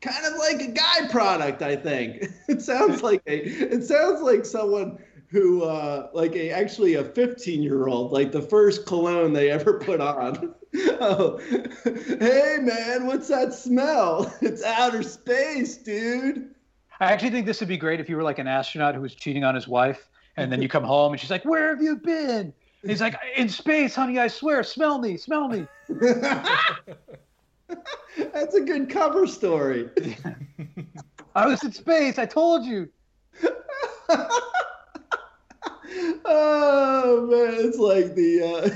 [0.00, 2.24] kind of like a guy product, I think.
[2.48, 7.62] It sounds like a, it sounds like someone who, uh, like a actually a 15
[7.62, 10.54] year old, like the first cologne they ever put on.
[11.00, 11.38] oh,
[11.84, 14.32] hey man, what's that smell?
[14.40, 16.54] It's outer space, dude.
[16.98, 19.14] I actually think this would be great if you were like an astronaut who was
[19.14, 20.09] cheating on his wife,
[20.40, 23.14] and then you come home and she's like, "Where have you been?" And he's like,
[23.36, 24.18] "In space, honey.
[24.18, 24.62] I swear.
[24.62, 25.66] Smell me, smell me."
[28.32, 29.90] That's a good cover story.
[31.34, 32.18] I was in space.
[32.18, 32.88] I told you.
[36.24, 38.70] oh man, it's like the uh,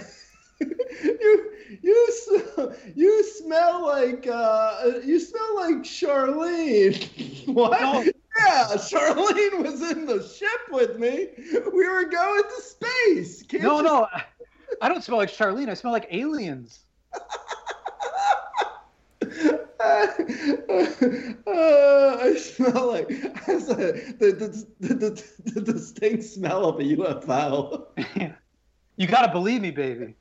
[1.03, 1.51] you
[1.83, 7.49] you smell, you smell like uh, you smell like Charlene.
[7.49, 7.81] what?
[7.81, 8.05] No.
[8.39, 11.29] Yeah, Charlene was in the ship with me.
[11.73, 13.43] We were going to space.
[13.45, 14.09] Can't No, you- no.
[14.81, 15.69] I don't smell like Charlene.
[15.69, 16.81] I smell like aliens.
[19.81, 20.07] uh,
[21.47, 23.11] I smell like
[23.49, 27.87] I said, the, the, the, the, the distinct smell of a UFO.
[28.97, 30.15] You gotta believe me, baby.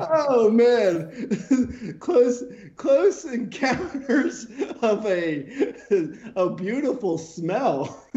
[0.00, 2.42] Oh man, close
[2.76, 4.46] close encounters
[4.82, 5.74] of a
[6.36, 8.06] a beautiful smell.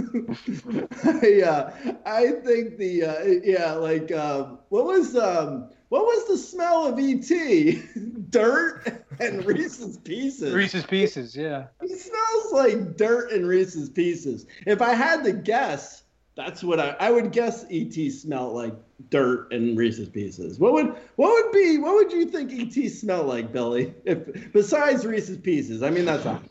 [1.03, 1.73] I uh,
[2.05, 6.97] I think the uh, yeah like um, what was um what was the smell of
[6.97, 7.29] ET?
[8.31, 10.51] Dirt and Reese's Pieces.
[10.51, 11.67] Reese's Pieces, yeah.
[11.81, 14.47] It smells like dirt and Reese's Pieces.
[14.65, 16.01] If I had to guess,
[16.35, 17.67] that's what I, I would guess.
[17.69, 18.73] ET smelled like
[19.09, 20.59] dirt and Reese's Pieces.
[20.59, 23.93] What would what would be what would you think ET smelled like, Billy?
[24.05, 26.41] If besides Reese's Pieces, I mean that's all.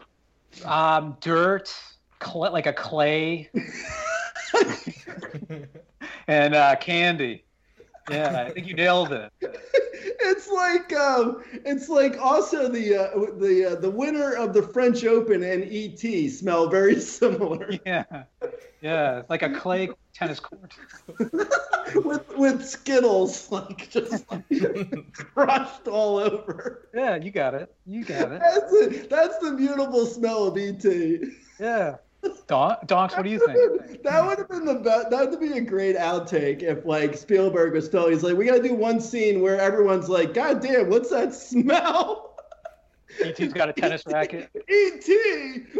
[0.65, 1.75] Um, dirt,
[2.23, 3.51] cl- like a clay,
[6.27, 7.45] and uh, candy.
[8.11, 9.33] Yeah, I think you nailed it.
[10.25, 15.05] It's like um, it's like also the uh, the uh, the winner of the French
[15.05, 17.79] Open and ET smell very similar.
[17.85, 18.05] Yeah,
[18.81, 20.75] yeah, like a clay tennis court.
[22.05, 24.45] with with Skittles like just like,
[25.13, 26.89] crushed all over.
[26.95, 27.75] Yeah, you got it.
[27.87, 28.41] You got it.
[28.41, 29.11] That's it.
[29.11, 30.85] That's the beautiful smell of ET.
[31.59, 31.97] Yeah.
[32.47, 34.03] Don- Donks, what do you think?
[34.03, 35.11] That would have been the best.
[35.11, 38.09] That would be a great outtake if like Spielberg was still.
[38.09, 41.35] He's like, we got to do one scene where everyone's like, God damn, what's that
[41.35, 42.37] smell?
[43.25, 44.51] ET's got a tennis racket.
[44.69, 45.09] ET.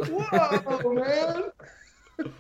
[0.09, 2.31] Whoa, man.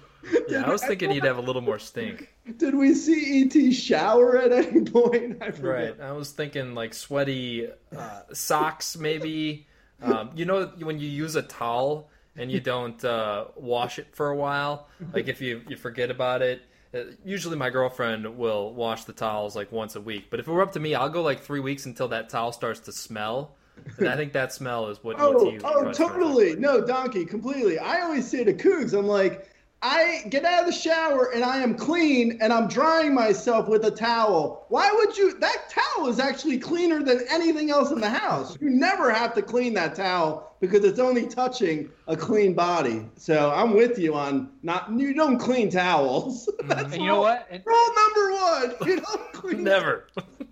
[0.48, 2.32] Yeah, I was thinking he'd have a little more stink.
[2.58, 5.42] Did we see ET shower at any point?
[5.42, 5.48] I.
[5.50, 6.00] Right.
[6.00, 9.66] I was thinking like sweaty uh, socks, maybe.
[10.00, 14.28] Um, you know, when you use a towel and you don't uh, wash it for
[14.28, 16.62] a while, like if you, you forget about it.
[16.94, 20.26] Uh, usually, my girlfriend will wash the towels like once a week.
[20.30, 22.52] But if it were up to me, I'll go like three weeks until that towel
[22.52, 23.54] starts to smell.
[23.98, 26.54] And I think that smell is what Oh, oh, totally.
[26.56, 27.78] No, Donkey, completely.
[27.78, 29.48] I always say to Cougs, I'm like,
[29.82, 33.84] I get out of the shower and I am clean and I'm drying myself with
[33.84, 34.64] a towel.
[34.68, 35.36] Why would you?
[35.40, 38.56] That towel is actually cleaner than anything else in the house.
[38.60, 43.04] You never have to clean that towel because it's only touching a clean body.
[43.16, 44.88] So I'm with you on not.
[44.96, 46.48] You don't clean towels.
[46.64, 47.48] That's And you know what?
[47.50, 48.88] And, rule number one.
[48.88, 49.64] You don't clean.
[49.64, 50.06] Never.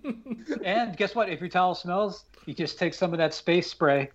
[0.65, 1.29] and guess what?
[1.29, 4.09] If your towel smells, you just take some of that space spray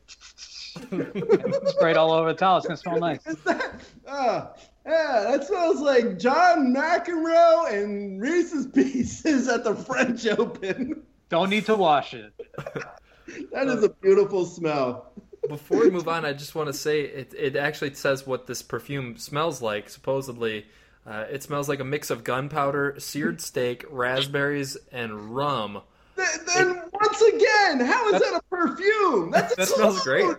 [0.90, 2.58] and spray it all over the towel.
[2.58, 3.26] It's gonna smell nice.
[3.26, 3.80] Is that?
[4.06, 4.48] Uh,
[4.86, 11.02] yeah, that smells like John McEnroe and Reese's Pieces at the French Open.
[11.28, 12.32] Don't need to wash it.
[13.52, 15.10] That is a beautiful smell.
[15.48, 18.62] Before we move on, I just want to say it, it actually says what this
[18.62, 19.90] perfume smells like.
[19.90, 20.64] Supposedly,
[21.04, 25.82] uh, it smells like a mix of gunpowder, seared steak, raspberries, and rum.
[26.14, 29.32] Th- Then once again, how is that a perfume?
[29.32, 30.24] That's a That smells great.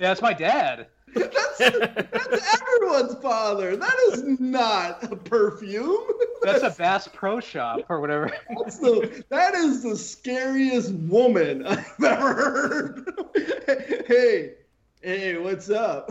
[0.00, 0.86] Yeah, that's my dad.
[1.14, 3.76] That's, that's everyone's father.
[3.76, 6.06] That is not a perfume.
[6.42, 8.30] That's a Bass Pro Shop or whatever.
[8.58, 14.04] That's the, that is the scariest woman I've ever heard.
[14.06, 14.54] hey,
[15.02, 16.10] hey, what's up?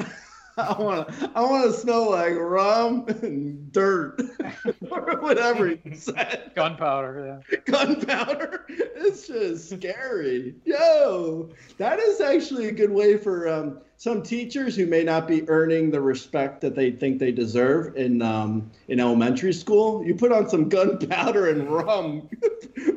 [0.59, 4.19] I want to I want to smell like rum and dirt,
[4.91, 6.51] or whatever he said.
[6.55, 7.41] Gunpowder.
[7.51, 7.57] Yeah.
[7.65, 8.65] Gunpowder.
[8.69, 10.55] It's just scary.
[10.65, 15.47] Yo, that is actually a good way for um, some teachers who may not be
[15.47, 20.03] earning the respect that they think they deserve in um, in elementary school.
[20.03, 22.29] You put on some gunpowder and rum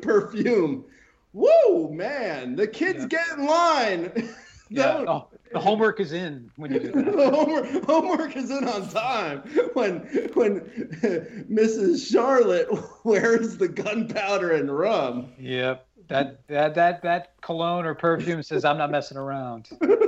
[0.01, 0.85] perfume.
[1.33, 3.07] Whoa, man, the kids Yeah.
[3.07, 4.31] get in line.
[4.73, 5.05] Yeah.
[5.07, 7.15] Oh, the homework is in when you do that.
[7.35, 9.41] homework, homework is in on time
[9.75, 9.99] when
[10.35, 10.61] when
[11.51, 12.11] Mrs.
[12.11, 12.69] Charlotte
[13.05, 15.33] wears the gunpowder and rum.
[15.39, 15.87] Yep.
[16.09, 19.69] That that that that cologne or perfume says I'm not messing around.
[19.81, 19.99] Man.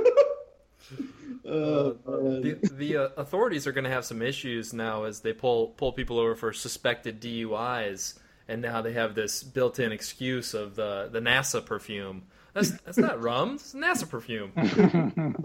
[1.43, 5.91] the the uh, authorities are going to have some issues now as they pull pull
[5.91, 8.17] people over for suspected DUIs,
[8.47, 12.23] and now they have this built-in excuse of the the NASA perfume.
[12.53, 13.55] That's that's not rum.
[13.55, 14.51] It's NASA perfume.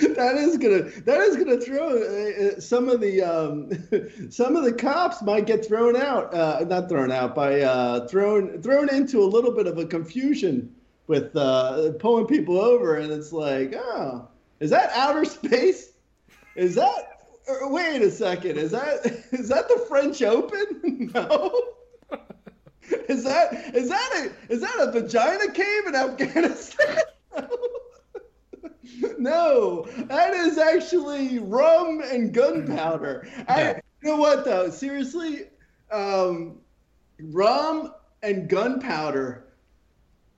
[0.00, 4.64] that is gonna that is gonna throw uh, uh, some of the um, some of
[4.64, 9.20] the cops might get thrown out uh, not thrown out by uh, thrown thrown into
[9.22, 10.72] a little bit of a confusion
[11.06, 14.28] with uh, pulling people over and it's like oh
[14.60, 15.92] is that outer space
[16.54, 21.62] is that uh, wait a second is that is that the French Open no
[23.08, 26.98] is that is that a is that a vagina cave in Afghanistan
[29.18, 33.28] no, that is actually rum and gunpowder.
[33.48, 34.70] I, you know what though?
[34.70, 35.44] Seriously,
[35.90, 36.58] um,
[37.20, 39.44] rum and gunpowder.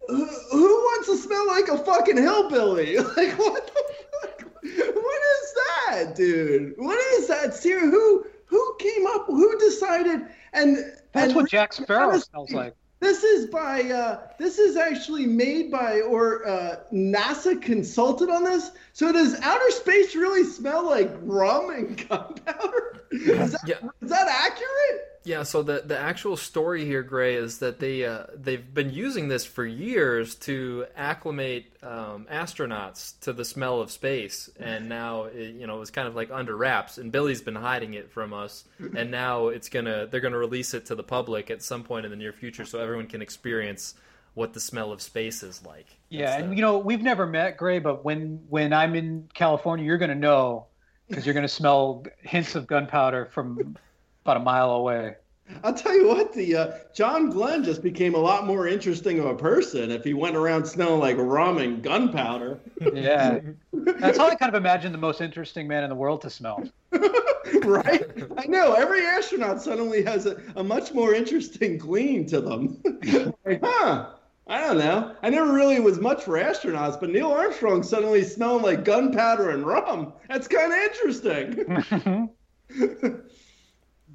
[0.09, 2.97] Who, who wants to smell like a fucking hillbilly?
[3.17, 4.43] Like what the fuck?
[4.63, 6.75] What is that, dude?
[6.77, 7.55] What is that?
[7.55, 9.27] Ser- who who came up?
[9.27, 10.27] Who decided?
[10.53, 10.77] And
[11.13, 12.75] That's and what Jack Sparrow honestly, smells like.
[12.99, 18.73] This is by uh, this is actually made by or uh, NASA consulted on this.
[18.93, 23.07] So does outer space really smell like rum and gunpowder?
[23.13, 23.77] Is Yeah.
[24.03, 25.10] is that accurate?
[25.31, 29.29] Yeah, so the the actual story here, Grey, is that they uh, they've been using
[29.29, 35.55] this for years to acclimate um, astronauts to the smell of space, and now it,
[35.55, 38.33] you know it was kind of like under wraps, and Billy's been hiding it from
[38.33, 38.65] us,
[38.97, 42.11] and now it's gonna they're gonna release it to the public at some point in
[42.11, 43.95] the near future, so everyone can experience
[44.35, 45.87] what the smell of space is like.
[46.09, 49.29] Yeah, It's, uh, and you know we've never met Grey, but when when I'm in
[49.33, 50.67] California, you're gonna know
[51.09, 53.77] because you're gonna smell hints of gunpowder from
[54.25, 55.17] about a mile away.
[55.65, 59.27] I'll tell you what, the uh, John Glenn just became a lot more interesting of
[59.27, 62.59] a person if he went around smelling like rum and gunpowder.
[62.93, 63.41] Yeah,
[63.73, 66.63] that's how I kind of imagine the most interesting man in the world to smell.
[67.65, 68.05] right?
[68.37, 68.75] I know.
[68.75, 72.81] Every astronaut suddenly has a, a much more interesting gleam to them.
[73.45, 74.11] like, huh?
[74.47, 75.15] I don't know.
[75.23, 79.65] I never really was much for astronauts, but Neil Armstrong suddenly smelling like gunpowder and
[79.65, 80.13] rum.
[80.29, 82.31] That's kind of interesting.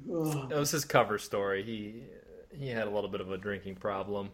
[0.06, 1.62] That was his cover story.
[1.62, 2.02] He
[2.56, 4.30] he had a little bit of a drinking problem.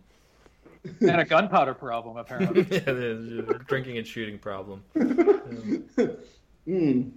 [1.00, 2.66] and a gunpowder problem apparently.
[2.70, 4.84] yeah, a drinking and shooting problem.
[6.64, 7.08] Hmm.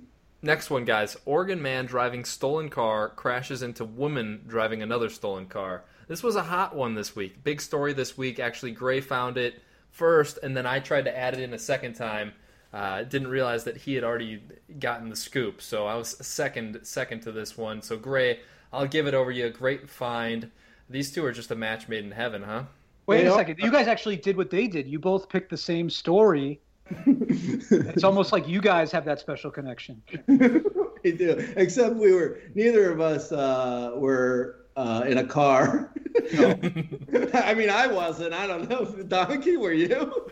[0.41, 1.16] Next one, guys.
[1.26, 5.84] Oregon man driving stolen car crashes into woman driving another stolen car.
[6.08, 7.43] This was a hot one this week.
[7.43, 8.39] Big story this week.
[8.39, 11.93] Actually, Grey found it first, and then I tried to add it in a second
[11.93, 12.34] time.
[12.76, 14.41] Uh, didn't realize that he had already
[14.80, 17.82] gotten the scoop, so I was second second to this one.
[17.82, 18.41] So Grey,
[18.73, 19.49] I'll give it over to you.
[19.49, 20.51] Great find.
[20.89, 22.63] These two are just a match made in heaven, huh?
[23.07, 24.88] Wait They a are- second, you guys actually did what they did.
[24.89, 26.59] You both picked the same story.
[27.05, 30.01] it's almost like you guys have that special connection.
[30.28, 31.47] we do.
[31.55, 35.93] Except we were neither of us uh, were uh, in a car.
[36.34, 38.34] I mean, I wasn't.
[38.34, 38.86] I don't know.
[39.03, 40.32] Donkey, were you?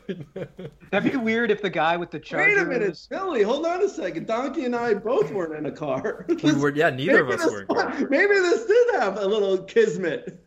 [0.92, 2.56] That'd be weird if the guy with the charger.
[2.56, 3.44] Wait a minute, was- Billy.
[3.44, 4.28] Hold on a second.
[4.28, 6.26] Donkey and I both weren't in a car.
[6.44, 7.62] We were, yeah, neither of us were.
[7.64, 8.10] in.
[8.10, 10.40] Maybe this did have a little kismet.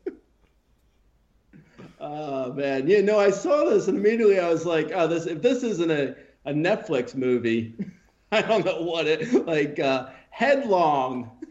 [2.01, 3.01] Oh man, yeah.
[3.01, 6.15] No, I saw this and immediately I was like, "Oh, this if this isn't a,
[6.45, 7.75] a Netflix movie,
[8.33, 11.47] I don't know what it like." Uh, Headlong, the-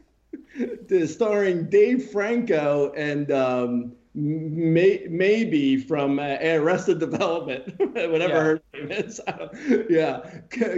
[1.07, 8.43] starring Dave Franco and um, may, Maeby from uh, Arrested Development, whatever Yeah.
[8.43, 9.21] her name is.
[9.89, 10.29] Yeah,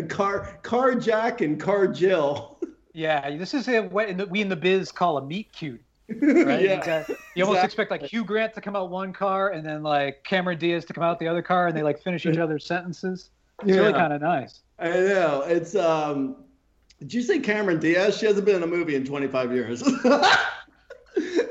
[0.09, 2.57] Car Car Jack and Car Jill.
[2.93, 5.81] Yeah, this is a, what in the, we in the biz call a meet cute.
[6.09, 6.61] Right?
[6.61, 7.03] yeah.
[7.07, 7.65] You, you almost exactly.
[7.65, 10.93] expect like Hugh Grant to come out one car and then like Cameron Diaz to
[10.93, 13.29] come out the other car and they like finish each other's sentences.
[13.63, 14.61] It's really kind of nice.
[14.79, 15.43] I know.
[15.45, 16.37] It's um
[16.99, 18.17] did you say Cameron Diaz?
[18.17, 19.83] She hasn't been in a movie in 25 years.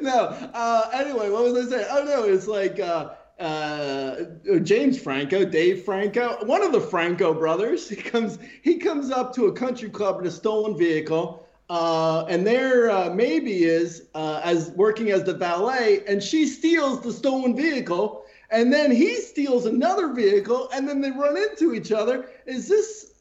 [0.01, 0.27] no.
[0.55, 1.87] Uh anyway, what was I saying?
[1.91, 4.25] Oh no, it's like uh uh
[4.63, 7.89] James Franco, Dave Franco, one of the Franco brothers.
[7.89, 11.47] He comes he comes up to a country club in a stolen vehicle.
[11.69, 17.01] Uh, and there uh, Maeby is uh, as working as the valet, and she steals
[17.01, 21.91] the stolen vehicle, and then he steals another vehicle, and then they run into each
[21.91, 22.29] other.
[22.47, 23.16] Is this?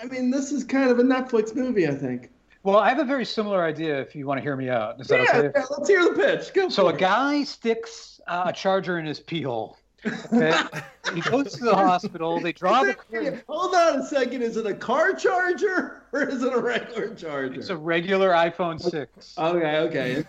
[0.00, 2.30] I mean, this is kind of a Netflix movie, I think.
[2.62, 5.00] Well, I have a very similar idea if you want to hear me out.
[5.00, 5.50] Is that Yeah, okay?
[5.54, 6.52] yeah, let's hear the pitch.
[6.52, 9.77] Go So a guy sticks uh, a charger in his pee hole.
[10.06, 10.52] Okay?
[11.14, 12.40] he goes to the hospital.
[12.40, 13.42] They draw the curtain.
[13.48, 14.42] Hold on a second.
[14.42, 17.54] Is it a car charger or is it a regular charger?
[17.58, 19.34] It's a regular iPhone 6.
[19.38, 20.24] Okay, okay.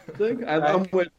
[0.47, 1.09] I'm, with.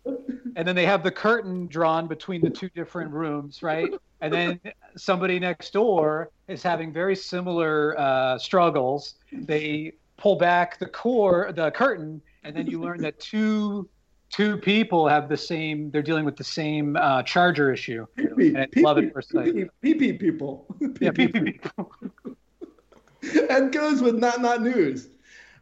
[0.57, 3.93] and then they have the curtain drawn between the two different rooms, right?
[4.21, 4.61] And then
[4.97, 9.15] somebody next door is having very similar uh, struggles.
[9.33, 13.89] They pull back the core, the curtain, and then you learn that two
[14.31, 15.91] two people have the same.
[15.91, 18.07] They're dealing with the same uh, charger issue.
[18.17, 19.55] PP, And I love it first sight.
[19.83, 20.67] PP people.
[21.01, 21.93] Yeah, PP people.
[23.51, 25.09] and goes with not not news.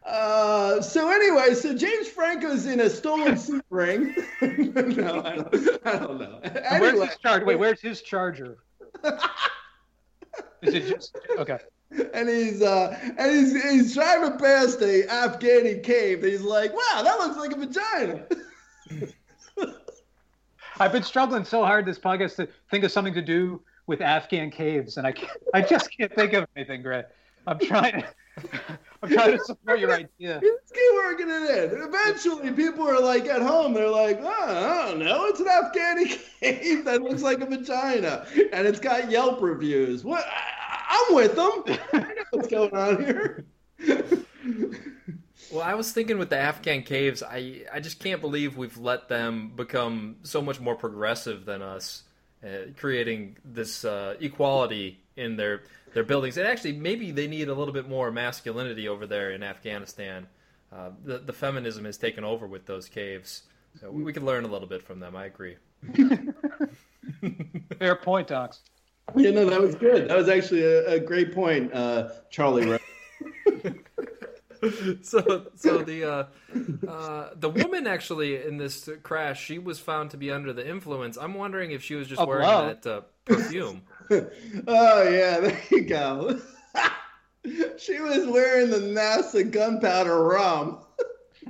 [0.05, 4.15] Uh, so anyway, so James Franco's in a stolen suit ring.
[4.41, 6.39] no, I don't, I don't know.
[6.79, 7.45] Where's his charger?
[7.45, 8.57] Wait, where's his charger?
[10.61, 11.59] Is it just okay?
[12.13, 16.23] and he's uh, and he's he's driving past a Afghani cave.
[16.23, 18.25] And he's like, "Wow, that looks like a vagina."
[20.79, 24.51] I've been struggling so hard this podcast to think of something to do with Afghan
[24.51, 27.05] caves, and I can't, I just can't think of anything, Greg.
[27.47, 28.07] I'm trying to,
[29.03, 30.39] I'm trying to support your idea.
[30.39, 31.81] Just keep working it in.
[31.81, 33.73] Eventually, people are like at home.
[33.73, 35.25] They're like, oh, I don't know.
[35.25, 40.03] It's an Afghani cave that looks like a vagina, and it's got Yelp reviews.
[40.03, 40.25] What?
[40.27, 41.63] I, I'm with them.
[41.93, 43.45] I know what's going on here.
[45.51, 49.09] Well, I was thinking with the Afghan caves, I I just can't believe we've let
[49.09, 52.03] them become so much more progressive than us,
[52.43, 56.37] uh, creating this uh, equality in their their buildings.
[56.37, 60.27] And actually, maybe they need a little bit more masculinity over there in Afghanistan.
[60.71, 63.43] Uh, the the feminism has taken over with those caves.
[63.79, 65.15] So we, we could learn a little bit from them.
[65.15, 65.55] I agree.
[67.79, 68.61] Fair point, Docs.
[69.15, 70.07] Yeah, no, that was good.
[70.09, 72.77] That was actually a, a great point, uh, Charlie.
[75.01, 76.23] So so the uh,
[76.87, 81.17] uh, the woman actually in this crash, she was found to be under the influence.
[81.17, 82.81] I'm wondering if she was just Of wearing love.
[82.81, 83.83] that uh, perfume.
[84.11, 86.39] oh yeah, there you go.
[87.77, 90.79] she was wearing the NASA gunpowder rum.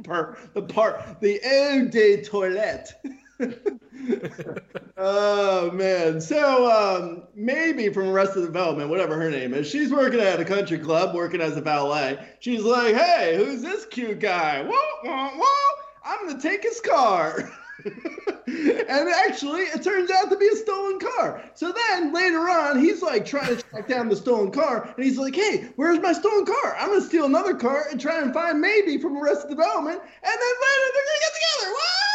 [0.03, 2.93] Per, the part, the eau de toilette.
[4.97, 6.19] oh man!
[6.19, 10.77] So um, Maeby from Arrested Development, whatever her name is, she's working at a country
[10.77, 12.19] club, working as a valet.
[12.39, 14.63] She's like, "Hey, who's this cute guy?
[14.63, 14.73] Whoa,
[15.03, 15.75] whoa, whoa!
[16.03, 17.49] I'm gonna take his car."
[17.85, 21.41] and actually, it turns out to be a stolen car.
[21.53, 25.17] So then later on, he's like trying to track down the stolen car, and he's
[25.17, 26.75] like, "Hey, where's my stolen car?
[26.77, 30.33] I'm gonna steal another car and try and find Maeby from Arrested Development, and then
[30.33, 32.08] later they're gonna get together." Woo!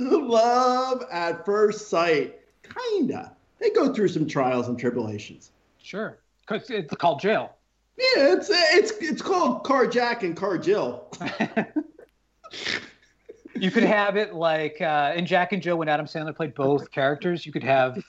[0.28, 3.36] Love at first sight, kinda.
[3.58, 5.50] They go through some trials and tribulations.
[5.78, 7.56] Sure, because it's called jail.
[7.98, 11.12] Yeah, it's it's it's called Carjack and Car Jill.
[13.60, 16.90] You could have it like uh, in Jack and Jill when Adam Sandler played both
[16.90, 17.44] characters.
[17.44, 18.02] You could have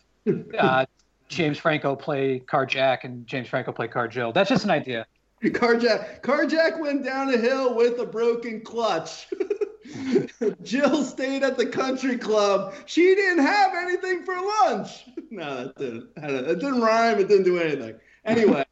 [0.57, 0.85] uh,
[1.27, 4.31] James Franco play Car Jack and James Franco play Car Jill.
[4.31, 5.05] That's just an idea.
[5.43, 9.27] Carjack Carjack went down a hill with a broken clutch.
[10.63, 12.73] Jill stayed at the country club.
[12.86, 15.05] She didn't have anything for lunch.
[15.34, 16.09] No, that didn't.
[16.17, 17.17] It didn't rhyme.
[17.17, 17.95] It didn't do anything.
[18.25, 18.65] Anyway,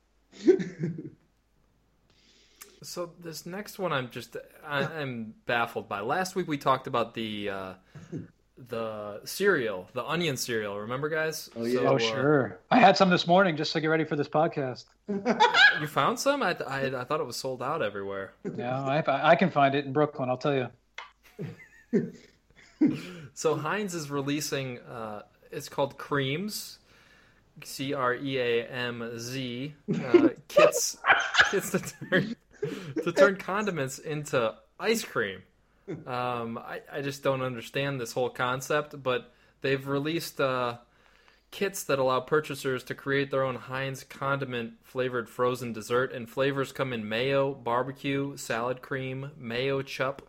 [2.81, 4.35] So this next one, I'm just
[4.65, 5.99] I, I'm baffled by.
[5.99, 7.73] Last week we talked about the uh,
[8.57, 10.79] the cereal, the onion cereal.
[10.79, 11.49] Remember, guys?
[11.55, 11.81] Oh, yeah.
[11.81, 12.59] Oh, uh, sure.
[12.71, 14.85] I had some this morning just to get ready for this podcast.
[15.07, 16.41] you found some?
[16.41, 18.33] I, I I thought it was sold out everywhere.
[18.57, 20.29] Yeah, I, I can find it in Brooklyn.
[20.29, 20.67] I'll tell you.
[23.33, 24.79] So Heinz is releasing.
[24.79, 25.21] Uh,
[25.51, 26.77] it's called Creamz.
[27.63, 30.97] C R E A M Z uh, kits
[31.51, 32.35] kits to turn
[33.03, 35.41] to turn condiments into ice cream.
[36.05, 40.77] Um, I, I just don't understand this whole concept, but they've released uh,
[41.51, 46.71] kits that allow purchasers to create their own Heinz condiment flavored frozen dessert, and flavors
[46.71, 50.19] come in mayo, barbecue, salad cream, Mayochup,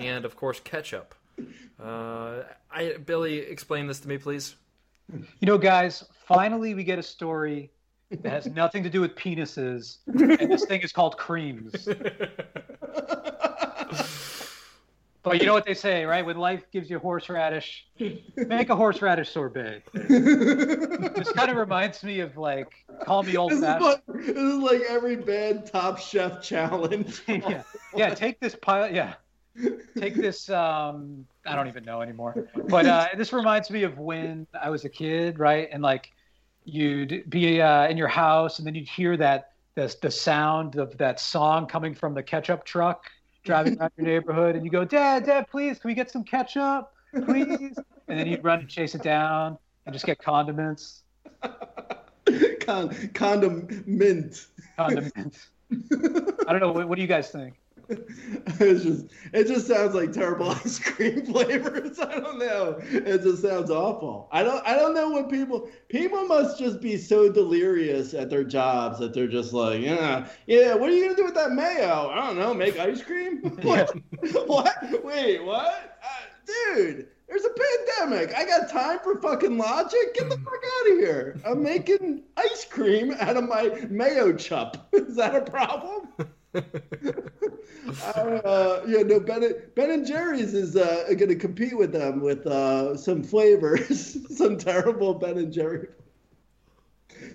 [0.00, 1.14] and of course ketchup.
[1.82, 4.56] Uh, I Billy, explain this to me, please.
[5.12, 7.70] You know, guys, finally we get a story
[8.10, 11.86] that has nothing to do with penises, and this thing is called creamz.
[15.22, 16.24] But you know what they say, right?
[16.24, 17.86] When life gives you horseradish,
[18.36, 19.82] make a horseradish sorbet.
[19.92, 22.72] this kind of reminds me of like,
[23.04, 24.00] call me old this fashioned.
[24.06, 27.22] like, this is like every bad Top Chef challenge.
[27.28, 27.62] yeah,
[27.94, 28.14] yeah.
[28.14, 28.90] Take this pile.
[28.90, 29.14] Yeah,
[29.98, 30.48] take this.
[30.48, 32.48] Um, I don't even know anymore.
[32.68, 35.68] But uh, this reminds me of when I was a kid, right?
[35.70, 36.10] And like,
[36.64, 40.96] you'd be uh, in your house, and then you'd hear that the the sound of
[40.98, 43.04] that song coming from the ketchup truck
[43.44, 46.92] driving around your neighborhood, and you go, "Dad, Dad, please, can we get some ketchup,
[47.24, 49.56] please?" And then you'd run and chase it down,
[49.86, 51.02] and just get condiments.
[52.60, 54.46] Con- condom mint.
[54.76, 55.48] Condiments.
[55.72, 56.72] I don't know.
[56.72, 57.59] What, what do you guys think?
[58.60, 61.98] it's just it just sounds like terrible ice cream flavors.
[61.98, 62.78] I don't know.
[62.90, 64.28] It just sounds awful.
[64.30, 68.44] I don't I don't know what people people must just be so delirious at their
[68.44, 72.10] jobs that they're just like, yeah, yeah, what are you gonna do with that mayo?
[72.10, 73.38] I don't know, make ice cream?
[73.62, 73.90] what?
[74.46, 75.04] what?
[75.04, 75.98] Wait, what?
[76.02, 78.34] Uh, dude, there's a pandemic.
[78.36, 80.14] I got time for fucking logic.
[80.14, 81.40] Get the fuck out of here.
[81.44, 84.76] I'm making ice cream out of my Mayochup.
[84.92, 86.08] Is that a problem?
[87.86, 92.46] Uh, yeah, no, Ben, ben and Jerry's is uh, going to compete with them with
[92.46, 95.88] uh, some flavors, some terrible Ben and Jerry.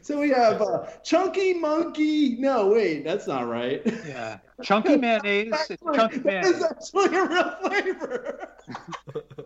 [0.01, 2.37] So we have uh, Chunky Monkey.
[2.37, 3.81] No, wait, that's not right.
[4.07, 5.53] Yeah, chunky mayonnaise.
[5.69, 6.61] It's chunky mayonnaise.
[6.61, 8.49] It's actually a real flavor.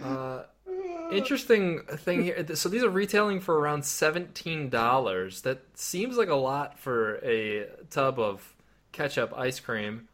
[0.00, 0.44] Uh,
[1.10, 2.46] interesting thing here.
[2.54, 5.42] So these are retailing for around seventeen dollars.
[5.42, 8.51] That seems like a lot for a tub of
[8.92, 10.08] ketchup ice cream.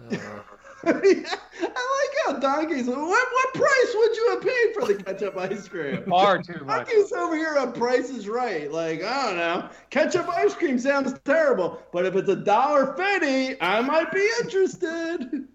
[0.00, 0.16] Uh,
[0.84, 2.86] I like how Donkey's.
[2.86, 6.04] What what price would you have paid for the ketchup ice cream?
[6.08, 6.86] Far too much.
[6.86, 8.70] Donkey's over here on Price is Right.
[8.70, 13.60] Like I don't know, ketchup ice cream sounds terrible, but if it's a dollar fifty,
[13.60, 15.48] I might be interested.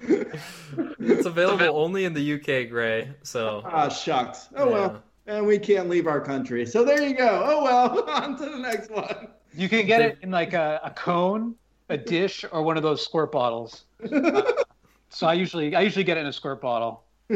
[0.00, 3.10] it's available only in the UK, Grey.
[3.22, 4.48] So Ah, shucks.
[4.56, 6.64] Oh well, and we can't leave our country.
[6.64, 7.42] So there you go.
[7.44, 9.28] Oh well, on to the next one.
[9.56, 11.54] You can get it in like a, a cone,
[11.88, 13.84] a dish, or one of those squirt bottles.
[14.12, 14.42] Uh,
[15.08, 17.04] so I usually I usually get it in a squirt bottle.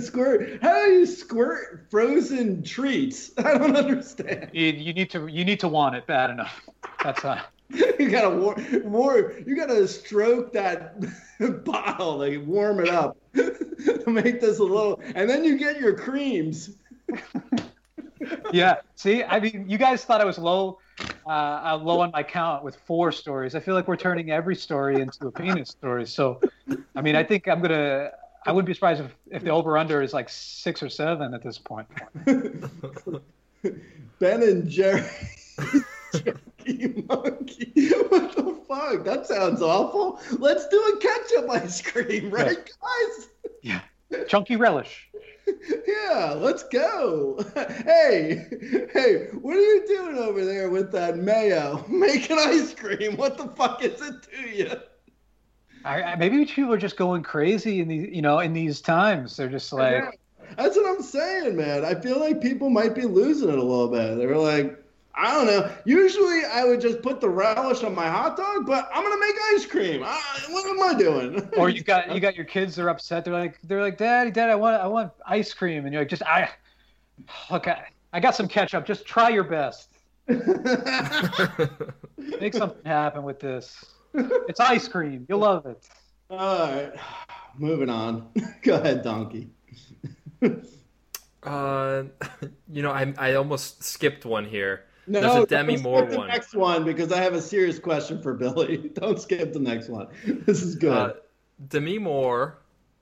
[0.00, 0.58] squirt.
[0.60, 3.30] How do you squirt frozen treats?
[3.38, 4.50] I don't understand.
[4.52, 6.60] You, you need to you need to want it bad enough.
[7.02, 7.40] That's uh,
[7.70, 10.96] You gotta war, war, You gotta stroke that
[11.64, 15.96] bottle, like warm it up to make this a little, and then you get your
[15.96, 16.74] creamz.
[18.52, 18.76] Yeah.
[18.94, 20.78] See, I mean, you guys thought I was low,
[21.26, 23.54] uh, uh, low on my count with four stories.
[23.54, 26.06] I feel like we're turning every story into a penis story.
[26.06, 26.40] So,
[26.94, 28.10] I mean, I think I'm gonna.
[28.44, 31.42] I wouldn't be surprised if, if the over under is like six or seven at
[31.42, 31.86] this point.
[34.18, 35.08] Ben and Jerry.
[36.12, 37.88] Chunky monkey.
[38.08, 39.04] What the fuck?
[39.04, 40.20] That sounds awful.
[40.38, 43.28] Let's do a ketchup ice cream, right, guys?
[43.62, 43.80] Yeah.
[44.28, 45.08] Chunky relish.
[45.86, 47.38] Yeah, let's go.
[47.84, 48.46] Hey,
[48.92, 51.84] hey, what are you doing over there with that mayo?
[51.88, 53.16] Making ice cream.
[53.16, 54.72] What the fuck is it to you?
[55.84, 59.36] I, I, maybe people are just going crazy in these, you know, in these times.
[59.36, 60.10] They're just like, Yeah,
[60.56, 61.84] That's what I'm saying, man.
[61.84, 64.16] I feel like people might be losing it a little bit.
[64.16, 64.81] They're like,
[65.14, 65.70] I don't know.
[65.84, 69.34] Usually I would just put the relish on my hot dog, but I'm gonna make
[69.54, 70.02] ice cream.
[70.04, 71.50] I, what am I doing?
[71.56, 72.76] or you got you got your kids.
[72.76, 73.24] They're upset.
[73.24, 76.08] They're like, they're like, Daddy, Dad, I want I want ice cream, and you're like,
[76.08, 76.48] just I,
[77.50, 78.86] look, I, I got some ketchup.
[78.86, 79.90] Just try your best.
[80.28, 80.44] Make
[82.54, 83.84] something happen with this.
[84.14, 85.26] It's ice cream.
[85.28, 85.86] You'll love it.
[86.30, 86.92] All right,
[87.58, 88.28] moving on.
[88.62, 89.50] Go ahead, Donkey.
[91.42, 92.04] uh,
[92.70, 94.86] you know, I I almost skipped one here.
[95.06, 96.28] No, There's a Demi Moore skip the one.
[96.28, 98.76] next one because I have a serious question for Billy.
[98.94, 100.08] Don't skip the next one.
[100.46, 100.92] This is good.
[100.92, 101.12] Uh,
[101.68, 102.58] Demi Moore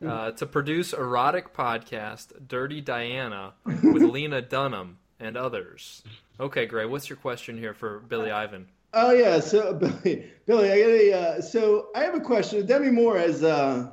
[0.07, 6.03] uh, to produce erotic podcast Dirty Diana with Lena Dunham and others.
[6.38, 8.66] Okay, Grey, what's your question here for Billy Ivan?
[8.94, 11.12] Oh yeah, so Billy, Billy, I got a.
[11.12, 12.64] Uh, so I have a question.
[12.66, 13.90] Demi Moore, as uh,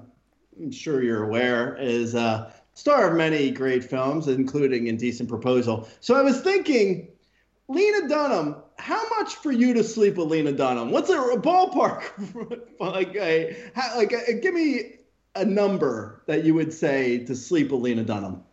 [0.60, 5.88] I'm sure you're aware, is uh, star of many great films, including Indecent Proposal.
[6.00, 7.10] So I was thinking,
[7.68, 8.56] Lena Dunham.
[8.78, 10.92] How much for you to sleep with Lena Dunham?
[10.92, 12.04] What's a, a ballpark?
[12.80, 14.98] like, a, how, like, a, give me
[15.36, 18.44] a number that you would say to sleep with Lena Dunham.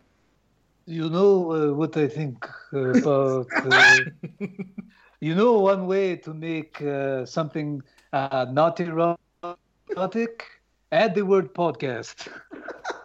[0.85, 3.47] You know uh, what I think about.
[3.71, 3.99] Uh,
[5.19, 7.81] you know, one way to make uh, something
[8.13, 10.45] uh, not erotic.
[10.91, 12.27] Add the word podcast.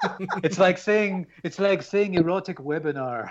[0.44, 3.30] it's like saying it's like saying erotic webinar.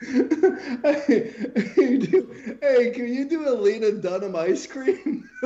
[0.00, 1.32] Hey,
[1.76, 5.28] do- hey, can you do a Lena Dunham ice cream?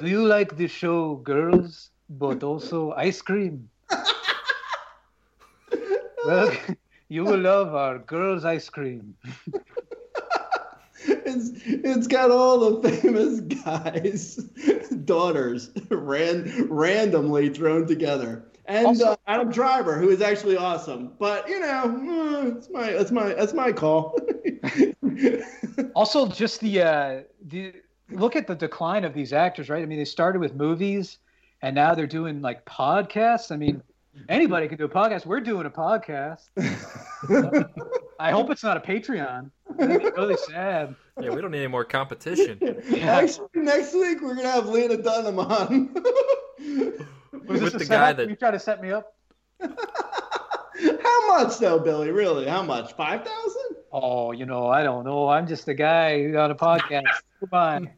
[0.00, 3.68] Do you like the show Girls, but also ice cream?
[6.24, 6.50] well,
[7.08, 9.14] you will love our girls' ice cream.
[11.06, 14.36] it's it's got all the famous guys,
[15.04, 21.12] daughters, ran randomly thrown together, and Also- uh, Adam Driver, who is actually awesome.
[21.18, 24.18] But you know, it's my that's my that's my call.
[25.96, 27.72] Also, just the uh, the
[28.10, 29.82] look at the decline of these actors, right?
[29.82, 31.18] I mean, they started with movies,
[31.62, 33.50] and now they're doing like podcasts.
[33.50, 33.82] I mean,
[34.28, 35.26] anybody can do a podcast.
[35.26, 36.48] We're doing a podcast.
[38.20, 39.50] I hope it's not a Patreon.
[39.76, 40.94] That'd really sad.
[41.20, 42.58] Yeah, we don't need any more competition.
[43.02, 45.94] Actually, next week we're gonna have Lena Dunham on.
[47.46, 49.14] Was With this the guy that- you try to set me up?
[49.60, 52.10] How much though, Billy?
[52.10, 52.46] Really?
[52.46, 52.92] How much?
[52.94, 53.76] Five thousand?
[53.92, 55.28] Oh, you know, I don't know.
[55.28, 57.04] I'm just a guy on a podcast.
[57.40, 57.90] Come on,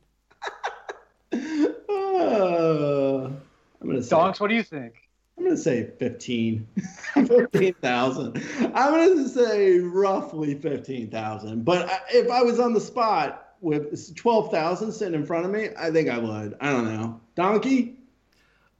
[1.89, 4.11] Uh, I'm gonna say.
[4.11, 4.41] Donks.
[4.41, 4.95] What do you think?
[5.39, 6.67] I'm gonna say fifteen.
[7.15, 8.43] Fifteen thousand.
[8.75, 11.65] I'm gonna say roughly fifteen thousand.
[11.65, 15.51] But I- if I was on the spot with twelve thousand sitting in front of
[15.51, 16.57] me, I think I would.
[16.61, 17.21] I don't know.
[17.35, 17.97] Donkey?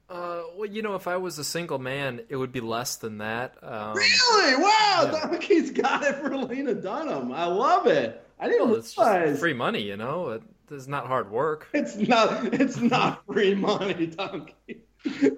[0.09, 3.17] Uh, well, you know, if I was a single man, it would be less than
[3.17, 3.55] that.
[3.61, 4.55] Um, Really?
[4.55, 5.19] Wow, yeah.
[5.21, 7.31] Donkey's got it for Lena Dunham.
[7.31, 8.23] I love it.
[8.39, 10.29] I didn't well, it's realize free money, you know.
[10.29, 11.67] It, it's not hard work.
[11.73, 14.81] it's not it's not free money, Donkey.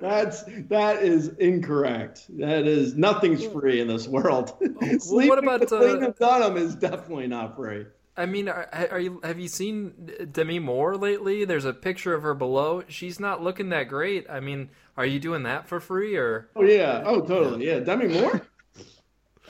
[0.01, 2.25] That's that is incorrect.
[2.37, 4.53] That is nothing's free in this world.
[4.99, 7.85] Sleeping about, with uh, Lena Dunham is definitely not free.
[8.19, 11.45] I mean, are, are you have you seen Demi Moore lately?
[11.45, 12.83] There's a picture of her below.
[12.87, 14.29] She's not looking that great.
[14.29, 16.49] I mean, are you doing that for free or?
[16.55, 17.03] Oh yeah.
[17.05, 17.65] Oh totally.
[17.67, 17.79] Yeah.
[17.79, 18.41] Demi Moore.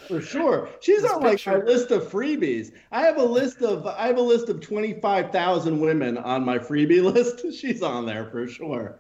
[0.08, 0.70] For sure.
[0.80, 2.72] She's This on like picture- my list of freebies.
[2.92, 6.44] I have a list of I have a list of twenty five thousand women on
[6.44, 7.42] my freebie list.
[7.54, 9.00] She's on there for sure.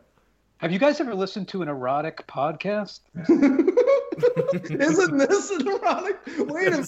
[0.60, 2.99] Have you guys ever listened to an erotic podcast?
[3.30, 6.20] Isn't this an erotic?
[6.38, 6.86] Wait a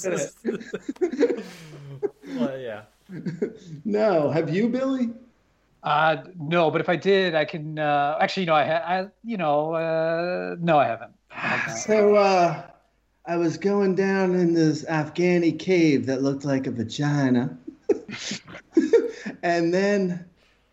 [1.14, 1.46] minute.
[2.36, 2.82] well, yeah.
[3.86, 4.30] No.
[4.30, 5.12] Have you, Billy?
[5.84, 7.80] Uh, no, but if I did, I can.
[7.80, 11.14] Uh, actually, no, I, ha- I, you know, uh, no, I haven't.
[11.78, 12.64] So uh
[13.26, 17.58] I was going down in this Afghani cave that looked like a vagina.
[19.44, 20.26] and then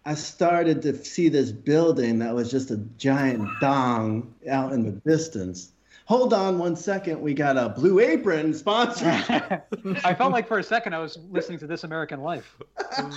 [0.05, 4.93] I started to see this building that was just a giant dong out in the
[4.93, 5.73] distance.
[6.07, 7.21] Hold on one second.
[7.21, 9.07] We got a Blue Apron sponsor.
[10.05, 12.57] I felt like for a second I was listening to This American Life.
[12.77, 13.15] What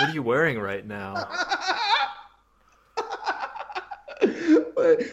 [0.00, 1.28] are you wearing right now?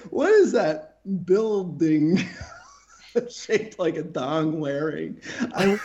[0.09, 2.19] What is that building
[3.29, 5.21] shaped like a dong wearing?
[5.53, 5.79] I,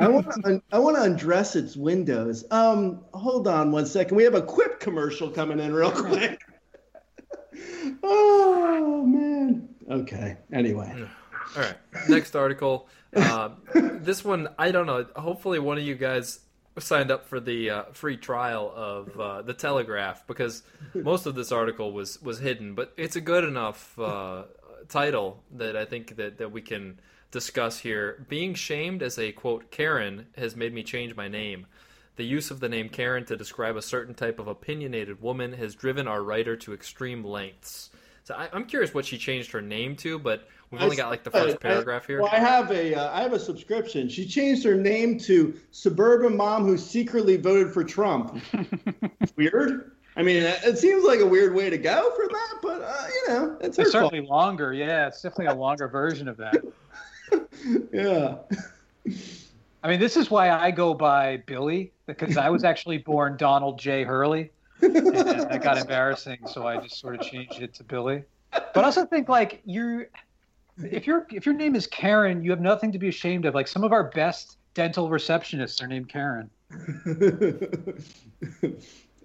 [0.00, 2.44] I want to I want to undress its windows.
[2.50, 4.16] Um, hold on one second.
[4.16, 6.40] We have a Quip commercial coming in real quick.
[8.02, 9.68] oh man.
[9.90, 10.38] Okay.
[10.52, 11.06] Anyway.
[11.56, 11.76] All right.
[12.08, 12.88] Next article.
[13.14, 15.06] Uh, this one, I don't know.
[15.16, 16.40] Hopefully, one of you guys
[16.78, 20.62] signed up for the uh, free trial of uh, the Telegraph because
[20.94, 22.74] most of this article was was hidden.
[22.74, 24.44] But it's a good enough uh,
[24.88, 27.00] title that I think that that we can
[27.30, 28.24] discuss here.
[28.28, 31.66] Being shamed as a quote Karen has made me change my name.
[32.16, 35.74] The use of the name Karen to describe a certain type of opinionated woman has
[35.74, 37.90] driven our writer to extreme lengths.
[38.24, 41.24] So I, I'm curious what she changed her name to, but we've only got like
[41.24, 42.20] the first I- paragraph here.
[42.20, 44.08] Well, I have a uh, I have a subscription.
[44.08, 48.38] She changed her name to suburban mom who secretly voted for Trump.
[49.36, 49.92] weird.
[50.16, 53.06] I mean, it it seems like a weird way to go for that, but uh,
[53.08, 54.10] you know, it's her It's fault.
[54.12, 54.74] certainly longer.
[54.74, 56.56] Yeah, it's definitely a longer version of that.
[57.92, 58.36] Yeah.
[59.82, 63.78] I mean, this is why I go by Billy because I was actually born Donald
[63.78, 64.02] J.
[64.02, 64.50] Hurley.
[64.82, 68.24] And that got embarrassing, so I just sort of changed it to Billy.
[68.50, 70.06] But I also think like you,
[70.82, 73.54] if your if your name is Karen, you have nothing to be ashamed of.
[73.54, 76.50] Like some of our best dental receptionists are named Karen.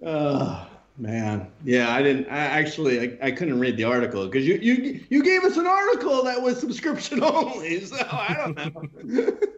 [0.04, 0.68] oh
[0.98, 1.94] man, yeah.
[1.94, 2.28] I didn't.
[2.28, 5.66] I actually I, I couldn't read the article because you you you gave us an
[5.66, 7.84] article that was subscription only.
[7.84, 9.36] So I don't know.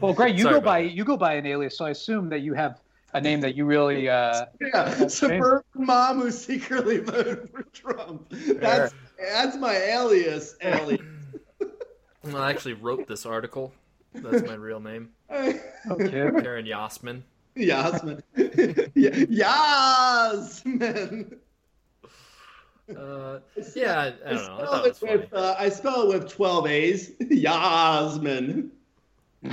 [0.00, 0.92] Well, Greg, you Sorry go by that.
[0.92, 2.80] you go by an alias, so I assume that you have
[3.12, 4.08] a name that you really.
[4.08, 8.26] Uh, yeah, suburban mom who secretly voted for Trump.
[8.30, 10.56] That's that's my alias.
[10.62, 11.02] Alias.
[12.24, 13.72] Well, I actually wrote this article.
[14.14, 15.60] That's my real name, okay.
[16.08, 17.22] Karen Yasmin.
[17.54, 18.22] Yasmin.
[18.94, 19.24] Yeah,
[20.64, 21.38] Yasmin.
[22.96, 23.38] Uh,
[23.76, 24.58] yeah, I, I I don't know.
[24.58, 25.16] I spell thought it was it funny.
[25.16, 27.12] with uh, I spell it with twelve A's.
[27.30, 28.72] Yasmin.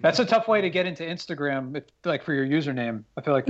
[0.00, 3.04] That's a tough way to get into Instagram, if, like for your username.
[3.16, 3.48] I feel like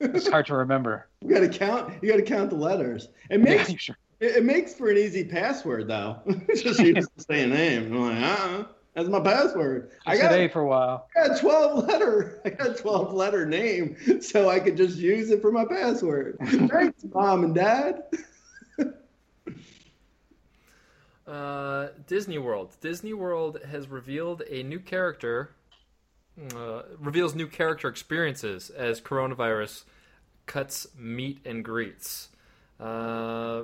[0.00, 1.08] it's hard to remember.
[1.22, 1.94] You gotta count.
[2.02, 3.08] You gotta count the letters.
[3.30, 3.96] It makes you sure.
[4.20, 6.18] it, it makes for an easy password though.
[6.54, 7.94] Just use the same name.
[7.94, 8.64] I'm like, uh,
[8.94, 9.90] that's my password.
[10.06, 11.08] I got, A for a while.
[11.16, 12.40] I got twelve letter.
[12.44, 16.36] I got twelve letter name, so I could just use it for my password.
[16.44, 18.04] Thanks, mom and dad.
[21.26, 22.76] Uh, Disney World.
[22.80, 25.50] Disney World has revealed a new character.
[26.54, 29.84] Uh, reveals new character experiences as coronavirus
[30.46, 32.28] cuts meet and greets.
[32.80, 33.62] Uh,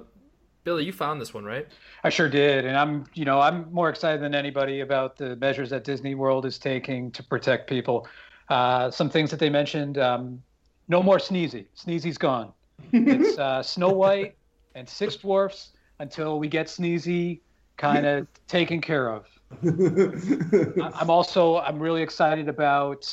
[0.68, 1.66] Billy, you found this one, right?
[2.04, 5.70] I sure did, and I'm, you know, I'm more excited than anybody about the measures
[5.70, 8.06] that Disney World is taking to protect people.
[8.50, 10.42] Uh, some things that they mentioned: um,
[10.88, 11.64] no more Sneezy.
[11.74, 12.52] Sneezy's gone.
[12.92, 14.36] It's uh, Snow White
[14.74, 17.40] and Six Dwarfs until we get Sneezy
[17.78, 19.24] kind of taken care of.
[19.62, 23.10] I'm also I'm really excited about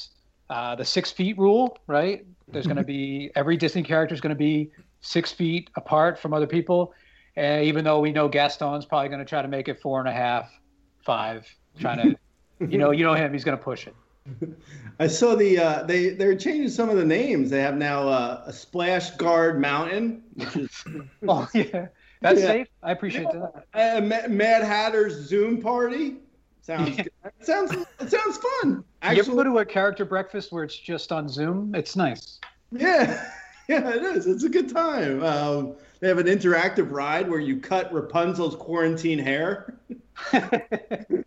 [0.49, 1.77] uh, the six feet rule.
[1.87, 2.25] Right?
[2.49, 6.33] There's going to be every Disney character is going to be six feet apart from
[6.33, 6.93] other people.
[7.37, 10.07] Uh, even though we know Gaston's probably going to try to make it four and
[10.07, 10.49] a half,
[11.05, 11.45] five,
[11.79, 12.15] trying to,
[12.69, 13.95] you know, you know him, he's going to push it.
[14.99, 17.49] I saw the uh, they they're changing some of the names.
[17.51, 20.83] They have now uh, a Splash Guard Mountain, which is
[21.27, 21.87] Oh yeah,
[22.21, 22.47] that's Yeah.
[22.47, 22.67] safe.
[22.81, 23.65] I appreciate that.
[23.75, 26.15] uh, Mad Hatter's Zoom Party.
[26.61, 27.03] Sounds Yeah.
[27.03, 27.11] good.
[27.39, 28.83] It sounds it sounds fun.
[29.03, 31.75] Actually, you ever go to a character breakfast where it's just on Zoom?
[31.75, 32.39] It's nice.
[32.71, 33.29] yeah,
[33.69, 34.27] yeah, it is.
[34.27, 35.23] It's a good time.
[35.23, 39.79] Um, they have an interactive ride where you cut Rapunzel's quarantine hair.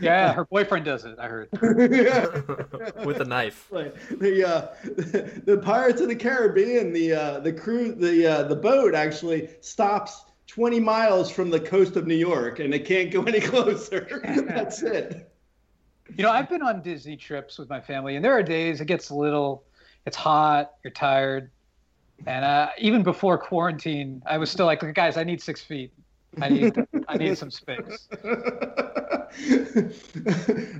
[0.00, 1.18] Yeah, her boyfriend does it.
[1.18, 1.48] I heard.
[3.04, 3.68] With a knife.
[3.70, 4.66] Like the uh,
[5.44, 10.24] the Pirates of the Caribbean, the uh, the crew, the uh, the boat actually stops
[10.46, 14.20] 20 miles from the coast of New York, and it can't go any closer.
[14.46, 15.30] That's it.
[16.16, 18.86] You know, I've been on Disney trips with my family, and there are days it
[18.86, 19.64] gets a little,
[20.06, 21.50] it's hot, you're tired,
[22.26, 25.92] and uh, even before quarantine, I was still like, guys, I need six feet.
[26.40, 26.74] I need,
[27.08, 28.08] I need some space.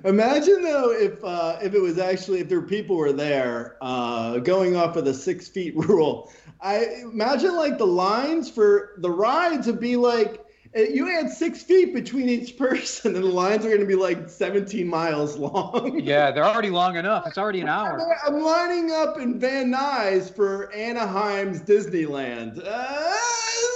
[0.05, 4.77] Imagine though if uh, if it was actually if there people were there uh, going
[4.77, 6.31] off of the six feet rule.
[6.61, 10.42] I imagine like the lines for the rides would be like
[10.75, 14.29] you add six feet between each person, and the lines are going to be like
[14.29, 16.01] 17 miles long.
[16.01, 17.27] Yeah, they're already long enough.
[17.27, 18.01] It's already an hour.
[18.27, 22.63] I'm lining up in Van Nuys for Anaheim's Disneyland.
[22.65, 23.17] Uh,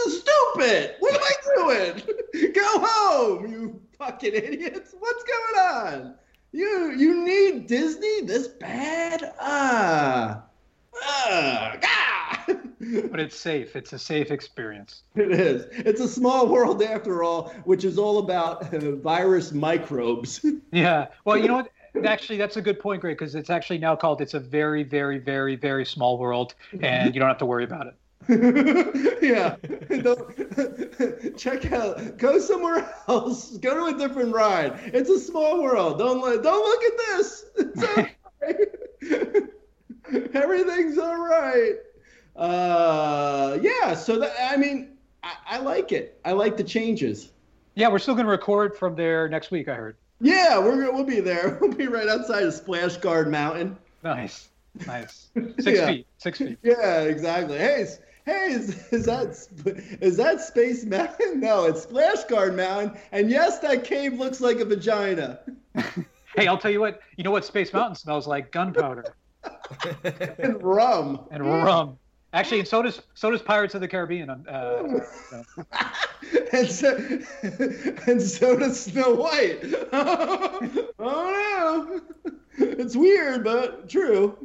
[0.09, 0.97] stupid!
[1.01, 2.53] What am I doing?
[2.55, 4.94] Go home, you fucking idiots!
[4.99, 6.14] What's going on?
[6.53, 9.34] You you need Disney this bad?
[9.38, 10.44] Ah,
[11.03, 12.56] ah, ah.
[13.11, 13.76] But it's safe.
[13.76, 15.03] It's a safe experience.
[15.16, 15.66] It is.
[15.72, 20.45] It's a small world after all, which is all about uh, virus microbes.
[20.72, 21.07] Yeah.
[21.24, 21.70] Well, you know what?
[22.05, 25.18] Actually, that's a good point, Greg, because it's actually now called "It's a very, very,
[25.18, 27.95] very, very small world," and you don't have to worry about it.
[29.22, 29.57] yeah.
[30.03, 32.18] Don't, check out.
[32.18, 33.57] Go somewhere else.
[33.59, 34.78] Go to a different ride.
[34.93, 35.99] It's a small world.
[35.99, 36.43] Don't let.
[36.43, 37.45] Don't look at this.
[37.57, 37.82] It's.
[40.34, 41.74] Everything's all right.
[42.37, 43.95] Uh, yeah.
[43.95, 46.20] So that I mean, I, I like it.
[46.24, 47.32] I like the changes.
[47.74, 49.68] Yeah, we're still going to record from there next week.
[49.68, 49.97] I heard.
[50.20, 51.59] Yeah, we're gonna- we'll be there.
[51.61, 53.76] We'll be right outside of Splash Guard Mountain.
[54.03, 54.49] Nice,
[54.87, 55.28] nice.
[55.34, 55.87] Six Yeah.
[55.87, 56.07] feet.
[56.18, 56.59] Six feet.
[56.62, 57.59] Yeah, exactly.
[57.59, 57.87] Hey,
[58.24, 59.37] hey, is, is that
[60.16, 61.41] that Space Mountain?
[61.41, 62.99] No, it's Splash Guard Mountain.
[63.12, 65.41] And yes, that cave looks like a vagina.
[66.34, 67.01] Hey, I'll tell you what.
[67.16, 68.51] You know what Space Mountain smells like?
[68.53, 69.05] Gunpowder
[70.39, 71.26] And rum.
[71.30, 71.99] and rum.
[72.37, 74.28] Actually, and so does so does Pirates of the Caribbean.
[74.28, 75.01] Uh,
[76.53, 76.95] and so
[78.07, 79.64] and so does Snow White.
[80.99, 82.01] oh no,
[82.59, 84.37] it's weird but true.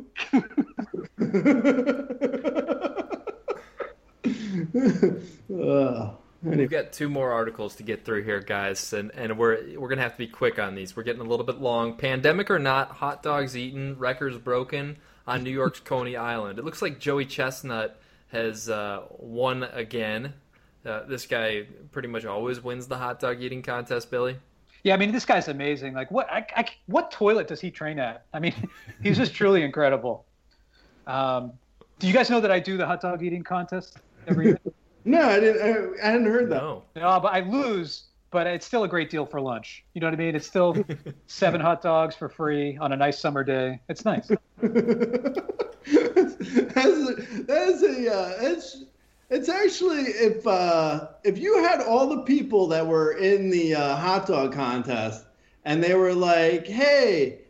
[5.53, 6.17] Ugh.
[6.43, 10.01] We've got two more articles to get through here, guys, and, and we're we're gonna
[10.01, 10.95] have to be quick on these.
[10.95, 11.97] We're getting a little bit long.
[11.97, 14.95] Pandemic or not, hot dogs eaten, records broken
[15.32, 16.59] on New York's Coney Island.
[16.59, 17.99] It looks like Joey Chestnut
[18.34, 20.34] has uh, won again.
[20.86, 24.36] Uh, this guy pretty much always wins the hot dog eating contest, Billy.
[24.84, 25.93] yeah, I mean, this guy's amazing.
[25.93, 26.29] Like, what?
[26.29, 28.25] I, I, what toilet does he train at?
[28.34, 28.53] I mean,
[29.03, 30.25] he's just truly incredible.
[31.07, 31.53] Um,
[31.99, 34.59] do you guys know that I do the hot dog eating contest every year?
[35.03, 35.61] No, I didn't.
[35.63, 36.61] I, I hadn't heard that.
[36.61, 36.84] No.
[36.95, 39.84] No, but I lose, but it's still a great deal for lunch.
[39.93, 40.36] You know what I mean?
[40.36, 40.75] It's still
[41.27, 43.79] seven hot dogs for free on a nice summer day.
[43.89, 44.32] It's nice.
[44.61, 47.15] that's a,
[47.45, 48.86] that's a uh, it's
[49.29, 53.95] it's actually if uh, if you had all the people that were in the uh,
[53.97, 55.25] hot dog contest
[55.65, 57.40] and they were like, "Hey,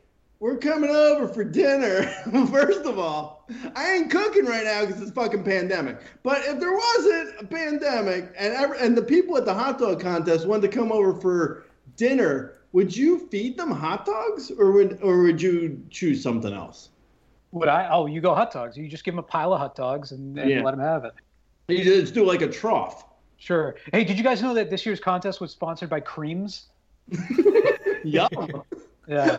[0.41, 2.03] we're coming over for dinner."
[2.51, 6.01] First of all, I ain't cooking right now because it's fucking pandemic.
[6.23, 10.01] But if there wasn't a pandemic and ever, and the people at the hot dog
[10.01, 11.65] contest wanted to come over for
[11.95, 16.89] dinner, would you feed them hot dogs or would or would you choose something else?
[17.51, 17.87] Would I?
[17.89, 18.77] Oh, you go hot dogs.
[18.77, 20.63] You just give them a pile of hot dogs and, and Yeah.
[20.63, 21.13] let them have it.
[21.67, 23.05] You just do like a trough.
[23.37, 23.75] Sure.
[23.91, 26.63] Hey, did you guys know that this year's contest was sponsored by Creamz?
[28.03, 28.29] Yum.
[29.07, 29.37] Yeah.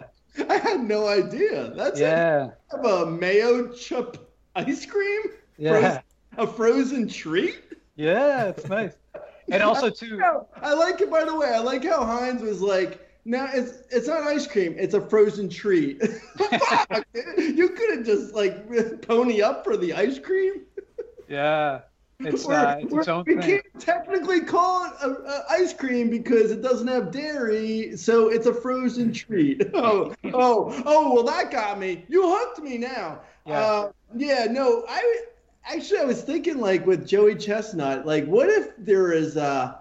[0.49, 1.73] I had no idea.
[1.75, 2.47] That's Yeah.
[2.47, 2.53] it.
[2.71, 4.17] Have a mayo chip
[4.55, 5.23] ice cream?
[5.59, 5.71] Yeah.
[5.81, 6.03] Frozen,
[6.39, 7.61] a frozen treat?
[7.97, 8.95] Yeah, it's nice.
[9.51, 10.21] And also too,
[10.57, 11.11] I like it.
[11.11, 14.75] By the way, I like how Heinz was like, "Now it's it's not ice cream;
[14.79, 16.01] it's a frozen treat."
[16.39, 17.07] Fuck,
[17.37, 18.67] you could have just like
[19.07, 20.63] pony up for the ice cream.
[21.29, 21.81] yeah,
[22.21, 23.43] it's Or- uh, it's its own we thing.
[23.43, 28.47] can't technically call it a, a ice cream because it doesn't have dairy, so it's
[28.47, 29.63] a frozen treat.
[29.75, 31.15] Oh, oh, oh!
[31.15, 32.05] Well, that got me.
[32.09, 33.21] You hooked me now.
[33.47, 33.59] Yeah.
[33.61, 34.47] Uh, yeah.
[34.51, 35.25] No, I
[35.65, 39.77] actually I was thinking like with Joey Chestnut, like what if there is uh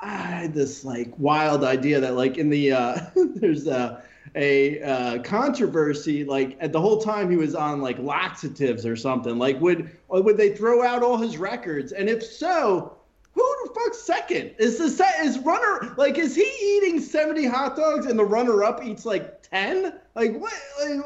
[0.00, 4.02] I had this like wild idea that like in the uh there's a
[4.34, 9.38] a uh, controversy like at the whole time he was on like laxatives or something
[9.38, 11.92] like would would they throw out all his records?
[11.92, 12.96] And if so
[13.34, 14.54] who the fuck's second?
[14.58, 18.64] Is the set is runner like is he eating 70 hot dogs and the runner
[18.64, 21.00] up eats like 10 like what like,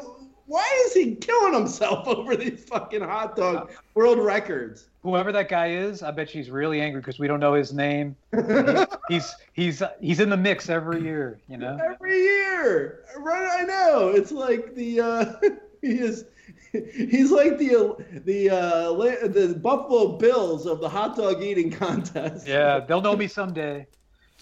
[0.47, 5.67] why is he killing himself over these fucking hot dog world records Whoever that guy
[5.67, 8.17] is, I bet she's really angry because we don't know his name.
[9.07, 11.77] he's he's he's in the mix every year, you know.
[11.81, 13.05] every year.
[13.17, 14.09] Right, I know.
[14.09, 15.33] It's like the uh,
[15.81, 16.25] he is.
[16.73, 17.95] He's like the
[18.25, 22.45] the uh, the Buffalo Bills of the hot dog eating contest.
[22.45, 23.87] Yeah, they'll know me someday.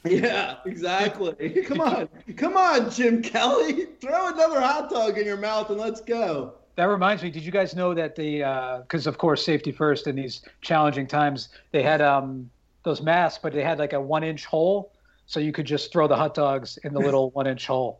[0.05, 1.63] Yeah, exactly.
[1.65, 3.87] Come on, come on, Jim Kelly.
[3.99, 6.53] Throw another hot dog in your mouth and let's go.
[6.75, 7.31] That reminds me.
[7.31, 11.49] Did you guys know that the because of course safety first in these challenging times
[11.71, 12.49] they had um
[12.83, 14.93] those masks, but they had like a one inch hole,
[15.25, 17.99] so you could just throw the hot dogs in the little one inch hole,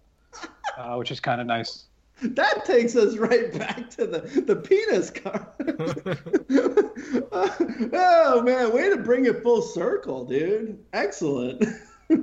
[0.78, 1.86] uh, which is kind of nice.
[2.22, 5.45] That takes us right back to the, the penis card.
[7.93, 10.80] oh man, way to bring it full circle, dude.
[10.93, 11.66] Excellent.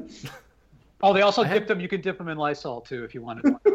[1.03, 1.81] Oh, they also dipped them.
[1.81, 3.57] You can dip them in Lysol too if you wanted.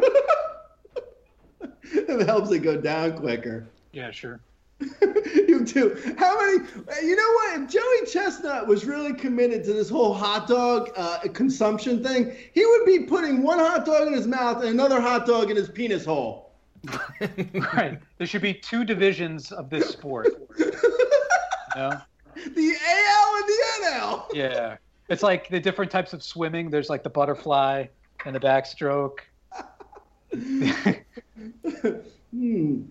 [1.84, 3.68] it helps it go down quicker.
[3.92, 4.40] Yeah, sure.
[4.80, 5.98] you too.
[6.18, 6.64] How many?
[7.06, 7.62] You know what?
[7.62, 12.66] If Joey Chestnut was really committed to this whole hot dog uh, consumption thing, he
[12.66, 15.68] would be putting one hot dog in his mouth and another hot dog in his
[15.68, 16.52] penis hole.
[17.74, 18.00] Right.
[18.18, 20.28] There should be two divisions of this sport.
[20.58, 20.72] You
[21.76, 22.02] know?
[22.36, 24.26] The AL and the NL.
[24.34, 24.78] Yeah.
[25.10, 26.70] It's like the different types of swimming.
[26.70, 27.86] There's like the butterfly
[28.26, 29.20] and the backstroke.
[32.32, 32.82] Hmm.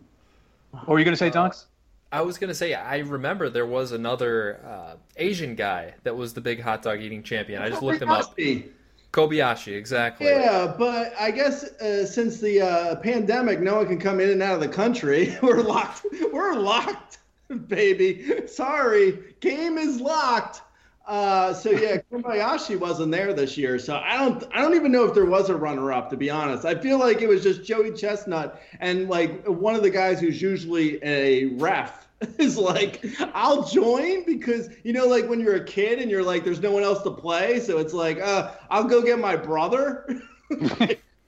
[0.71, 1.67] What were you gonna say, Dunks?
[2.13, 6.41] I was gonna say I remember there was another uh, Asian guy that was the
[6.41, 7.63] big hot dog eating champion.
[7.63, 8.37] I just looked him up.
[8.37, 8.69] Kobayashi.
[9.13, 10.27] Kobayashi, exactly.
[10.27, 14.43] Yeah, but I guess uh, since the uh, pandemic, no one can come in and
[14.43, 15.37] out of the country.
[15.43, 16.07] We're locked.
[16.33, 17.19] We're locked,
[17.69, 18.47] baby.
[18.47, 20.63] Sorry, game is locked.
[21.07, 24.43] Uh, so yeah, Kobayashi wasn't there this year, so I don't.
[24.53, 26.11] I don't even know if there was a runner-up.
[26.11, 29.83] To be honest, I feel like it was just Joey Chestnut and like one of
[29.83, 33.05] the guys who's usually a ref is like,
[33.35, 36.73] I'll join because you know, like when you're a kid and you're like, there's no
[36.73, 40.21] one else to play, so it's like, uh, I'll go get my brother.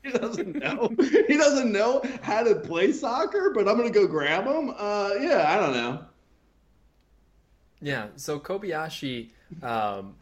[0.02, 0.90] he doesn't know.
[1.28, 4.74] He doesn't know how to play soccer, but I'm gonna go grab him.
[4.76, 6.04] Uh, yeah, I don't know.
[7.80, 9.30] Yeah, so Kobayashi,
[9.62, 10.14] um,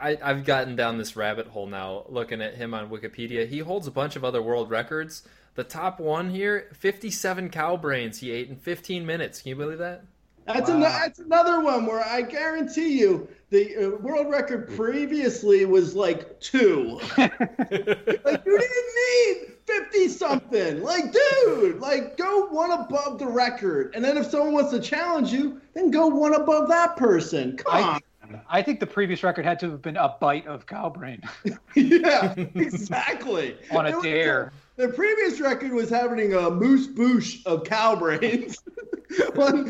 [0.00, 3.48] I, I've gotten down this rabbit hole now looking at him on Wikipedia.
[3.48, 5.22] He holds a bunch of other world records.
[5.54, 9.42] The top one here 57 cow brains he ate in 15 minutes.
[9.42, 10.04] Can you believe that?
[10.46, 15.94] That's, an, that's another one where I guarantee you the uh, world record previously was
[15.94, 17.00] like two.
[17.18, 20.82] like you didn't need 50 something.
[20.82, 23.92] Like, dude, like go one above the record.
[23.94, 27.56] And then if someone wants to challenge you, then go one above that person.
[27.58, 28.00] Come I- on.
[28.48, 31.22] I think the previous record had to have been a bite of cow brain
[31.74, 33.56] yeah, exactly.
[33.70, 34.52] on a was- dare.
[34.76, 38.58] The previous record was having a moose boosh of cow brains,
[39.34, 39.66] one,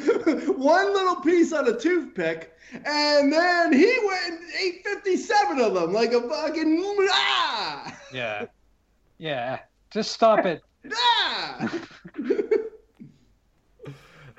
[0.59, 2.52] one little piece on a toothpick,
[2.84, 8.44] and then he went and ate 57 of them like a fucking ah, Yeah.
[9.16, 9.61] Yeah.
[9.90, 10.62] Just stop it.
[10.92, 11.72] ah.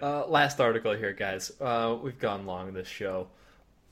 [0.02, 1.52] Uh, last article here, guys.
[1.60, 3.28] Uh, we've gone long this show.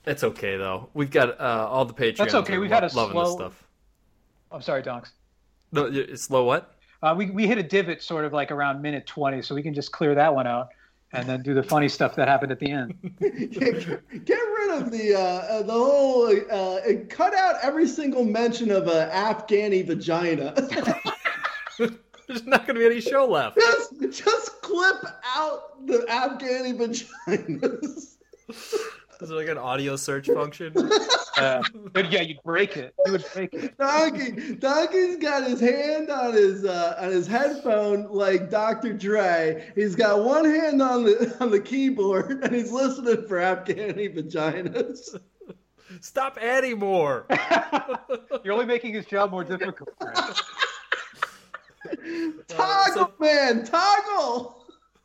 [0.08, 0.90] It's okay though.
[0.94, 2.18] We've got uh, all the Patreons.
[2.18, 3.68] That's okay, we've had a loving this stuff.
[4.52, 5.12] I'm sorry, Donks.
[5.74, 6.46] No, it's slow.
[6.46, 6.76] What?
[7.04, 9.74] Uh, we, we hit a divot sort of like around minute 20, so we can
[9.74, 10.70] just clear that one out
[11.14, 12.94] and then do the funny stuff that happened at the end.
[13.20, 16.80] get, get rid of the uh, uh, the whole uh,
[17.10, 20.54] cut out every single mention of a Afghani vagina.
[22.28, 23.58] There's not going to be any show left.
[23.58, 25.06] just just clip
[25.36, 28.16] out the Afghani vaginas.
[29.22, 30.74] Is there like an audio search function?
[31.38, 31.62] Uh,
[31.94, 32.96] but yeah, you'd break it.
[33.06, 33.78] You would break it.
[33.78, 38.94] Donkey, Donkey's got his hand on his uh, on his headphone like Dr.
[38.94, 39.72] Dre.
[39.76, 45.16] He's got one hand on the on the keyboard and he's listening for Afghani vaginas.
[46.02, 47.28] Stop adding more.
[48.44, 49.90] You're only making his job more difficult.
[50.00, 50.36] Greg.
[52.48, 54.57] Toggle, so- man, toggle.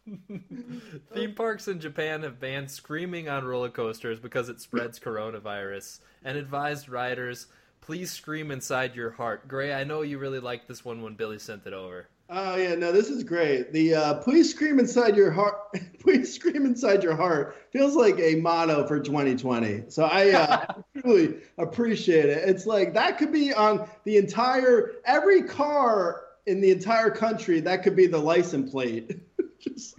[1.14, 6.36] Theme parks in Japan have banned screaming on roller coasters because it spreads coronavirus and
[6.36, 7.46] advised riders
[7.82, 9.46] please scream inside your heart.
[9.46, 12.09] Grey, I know you really liked this one when Billy sent it over.
[12.30, 13.72] Oh yeah, no, this is great.
[13.74, 15.57] The uh, "Please scream inside your heart."
[16.00, 19.84] Please scream inside your heart feels like a motto for 2020.
[19.88, 20.66] So I uh,
[21.05, 22.48] really appreciate it.
[22.48, 27.61] It's like that could be on the entire every car in the entire country.
[27.61, 29.20] That could be the license plate.
[29.62, 29.96] Just,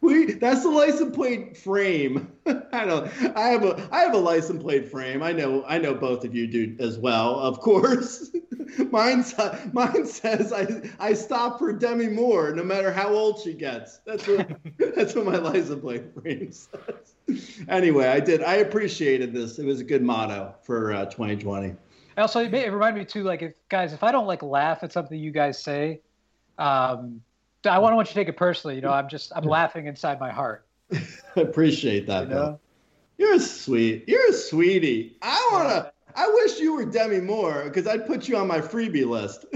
[0.00, 2.30] we, that's the license plate frame.
[2.46, 3.06] I don't.
[3.36, 3.88] I have a.
[3.90, 5.24] I have a license plate frame.
[5.24, 5.64] I know.
[5.66, 7.38] I know both of you do as well.
[7.40, 8.30] Of course.
[8.90, 9.24] mine.
[9.72, 10.88] Mine says I.
[11.00, 13.98] I stop for Demi Moore, no matter how old she gets.
[14.06, 14.48] That's what.
[14.94, 17.58] that's what my license plate frame says.
[17.68, 18.42] Anyway, I did.
[18.44, 19.58] I appreciated this.
[19.58, 21.74] It was a good motto for uh, 2020.
[22.18, 24.82] Also, it, may, it reminded me too, like if guys, if I don't like laugh
[24.82, 26.00] at something you guys say,
[26.58, 27.22] um,
[27.66, 28.76] I want want you to take it personally.
[28.76, 30.66] You know, I'm just I'm laughing inside my heart.
[30.92, 31.00] I
[31.40, 32.24] appreciate that.
[32.24, 32.38] You Bill.
[32.38, 32.60] know,
[33.18, 34.04] You're a sweet.
[34.08, 35.16] You're a sweetie.
[35.22, 35.92] I wanna.
[36.14, 39.46] I wish you were Demi Moore because I'd put you on my freebie list.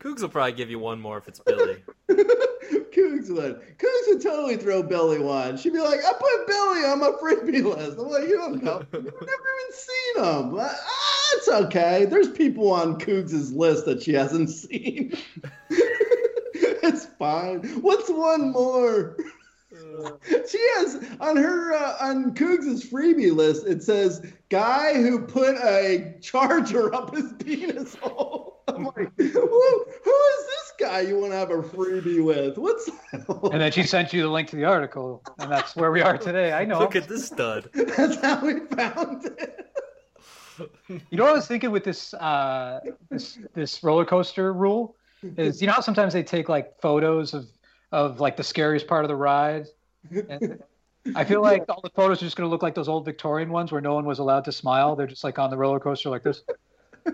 [0.00, 1.82] Cougs will probably give you one more if it's Billy.
[2.10, 3.62] Cougs would.
[3.78, 5.56] Cougs would totally throw Billy one.
[5.56, 7.96] She'd be like, I put Billy on my freebie list.
[7.98, 8.82] I'm like, you don't know.
[8.92, 10.54] You've never even seen him.
[10.54, 12.04] But, ah, it's okay.
[12.04, 15.16] There's people on Cougs' list that she hasn't seen.
[16.84, 17.62] It's fine.
[17.80, 19.16] What's one more?
[20.48, 23.66] She has on her uh, on Cougs' freebie list.
[23.66, 28.62] It says guy who put a charger up his penis hole.
[28.68, 32.56] I'm like, who, who is this guy you want to have a freebie with?
[32.56, 36.02] What's and then she sent you the link to the article, and that's where we
[36.02, 36.52] are today.
[36.52, 36.78] I know.
[36.78, 37.68] Look at this stud.
[37.74, 39.66] that's how we found it.
[40.88, 42.78] You know what I was thinking with this uh,
[43.10, 44.96] this this roller coaster rule
[45.36, 47.46] is you know how sometimes they take like photos of
[47.92, 49.66] of like the scariest part of the ride.
[50.10, 50.62] And
[51.14, 53.50] I feel like all the photos are just going to look like those old Victorian
[53.50, 54.96] ones where no one was allowed to smile.
[54.96, 56.42] They're just like on the roller coaster like this.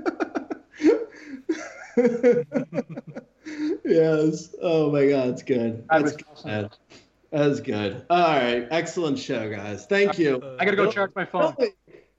[3.84, 4.54] yes.
[4.62, 5.86] Oh my God, it's good.
[5.88, 6.50] That That's was awesome.
[6.50, 6.70] good.
[7.30, 8.04] That's good.
[8.10, 9.86] All right, excellent show, guys.
[9.86, 10.42] Thank you.
[10.58, 11.54] I got to go charge my phone.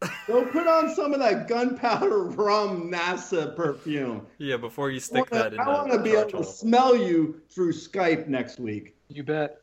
[0.01, 4.25] Billy, Go put on some of that gunpowder rum NASA perfume.
[4.37, 6.49] Yeah, before you stick I that in I want the to be charge able to
[6.49, 8.95] smell you through Skype next week.
[9.09, 9.61] You bet.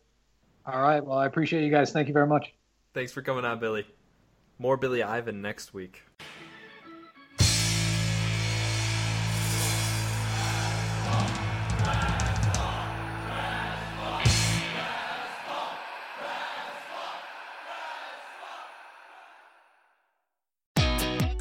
[0.66, 1.04] All right.
[1.04, 1.92] Well, I appreciate you guys.
[1.92, 2.52] Thank you very much.
[2.94, 3.86] Thanks for coming on, Billy.
[4.58, 6.02] More Billy Ivan next week.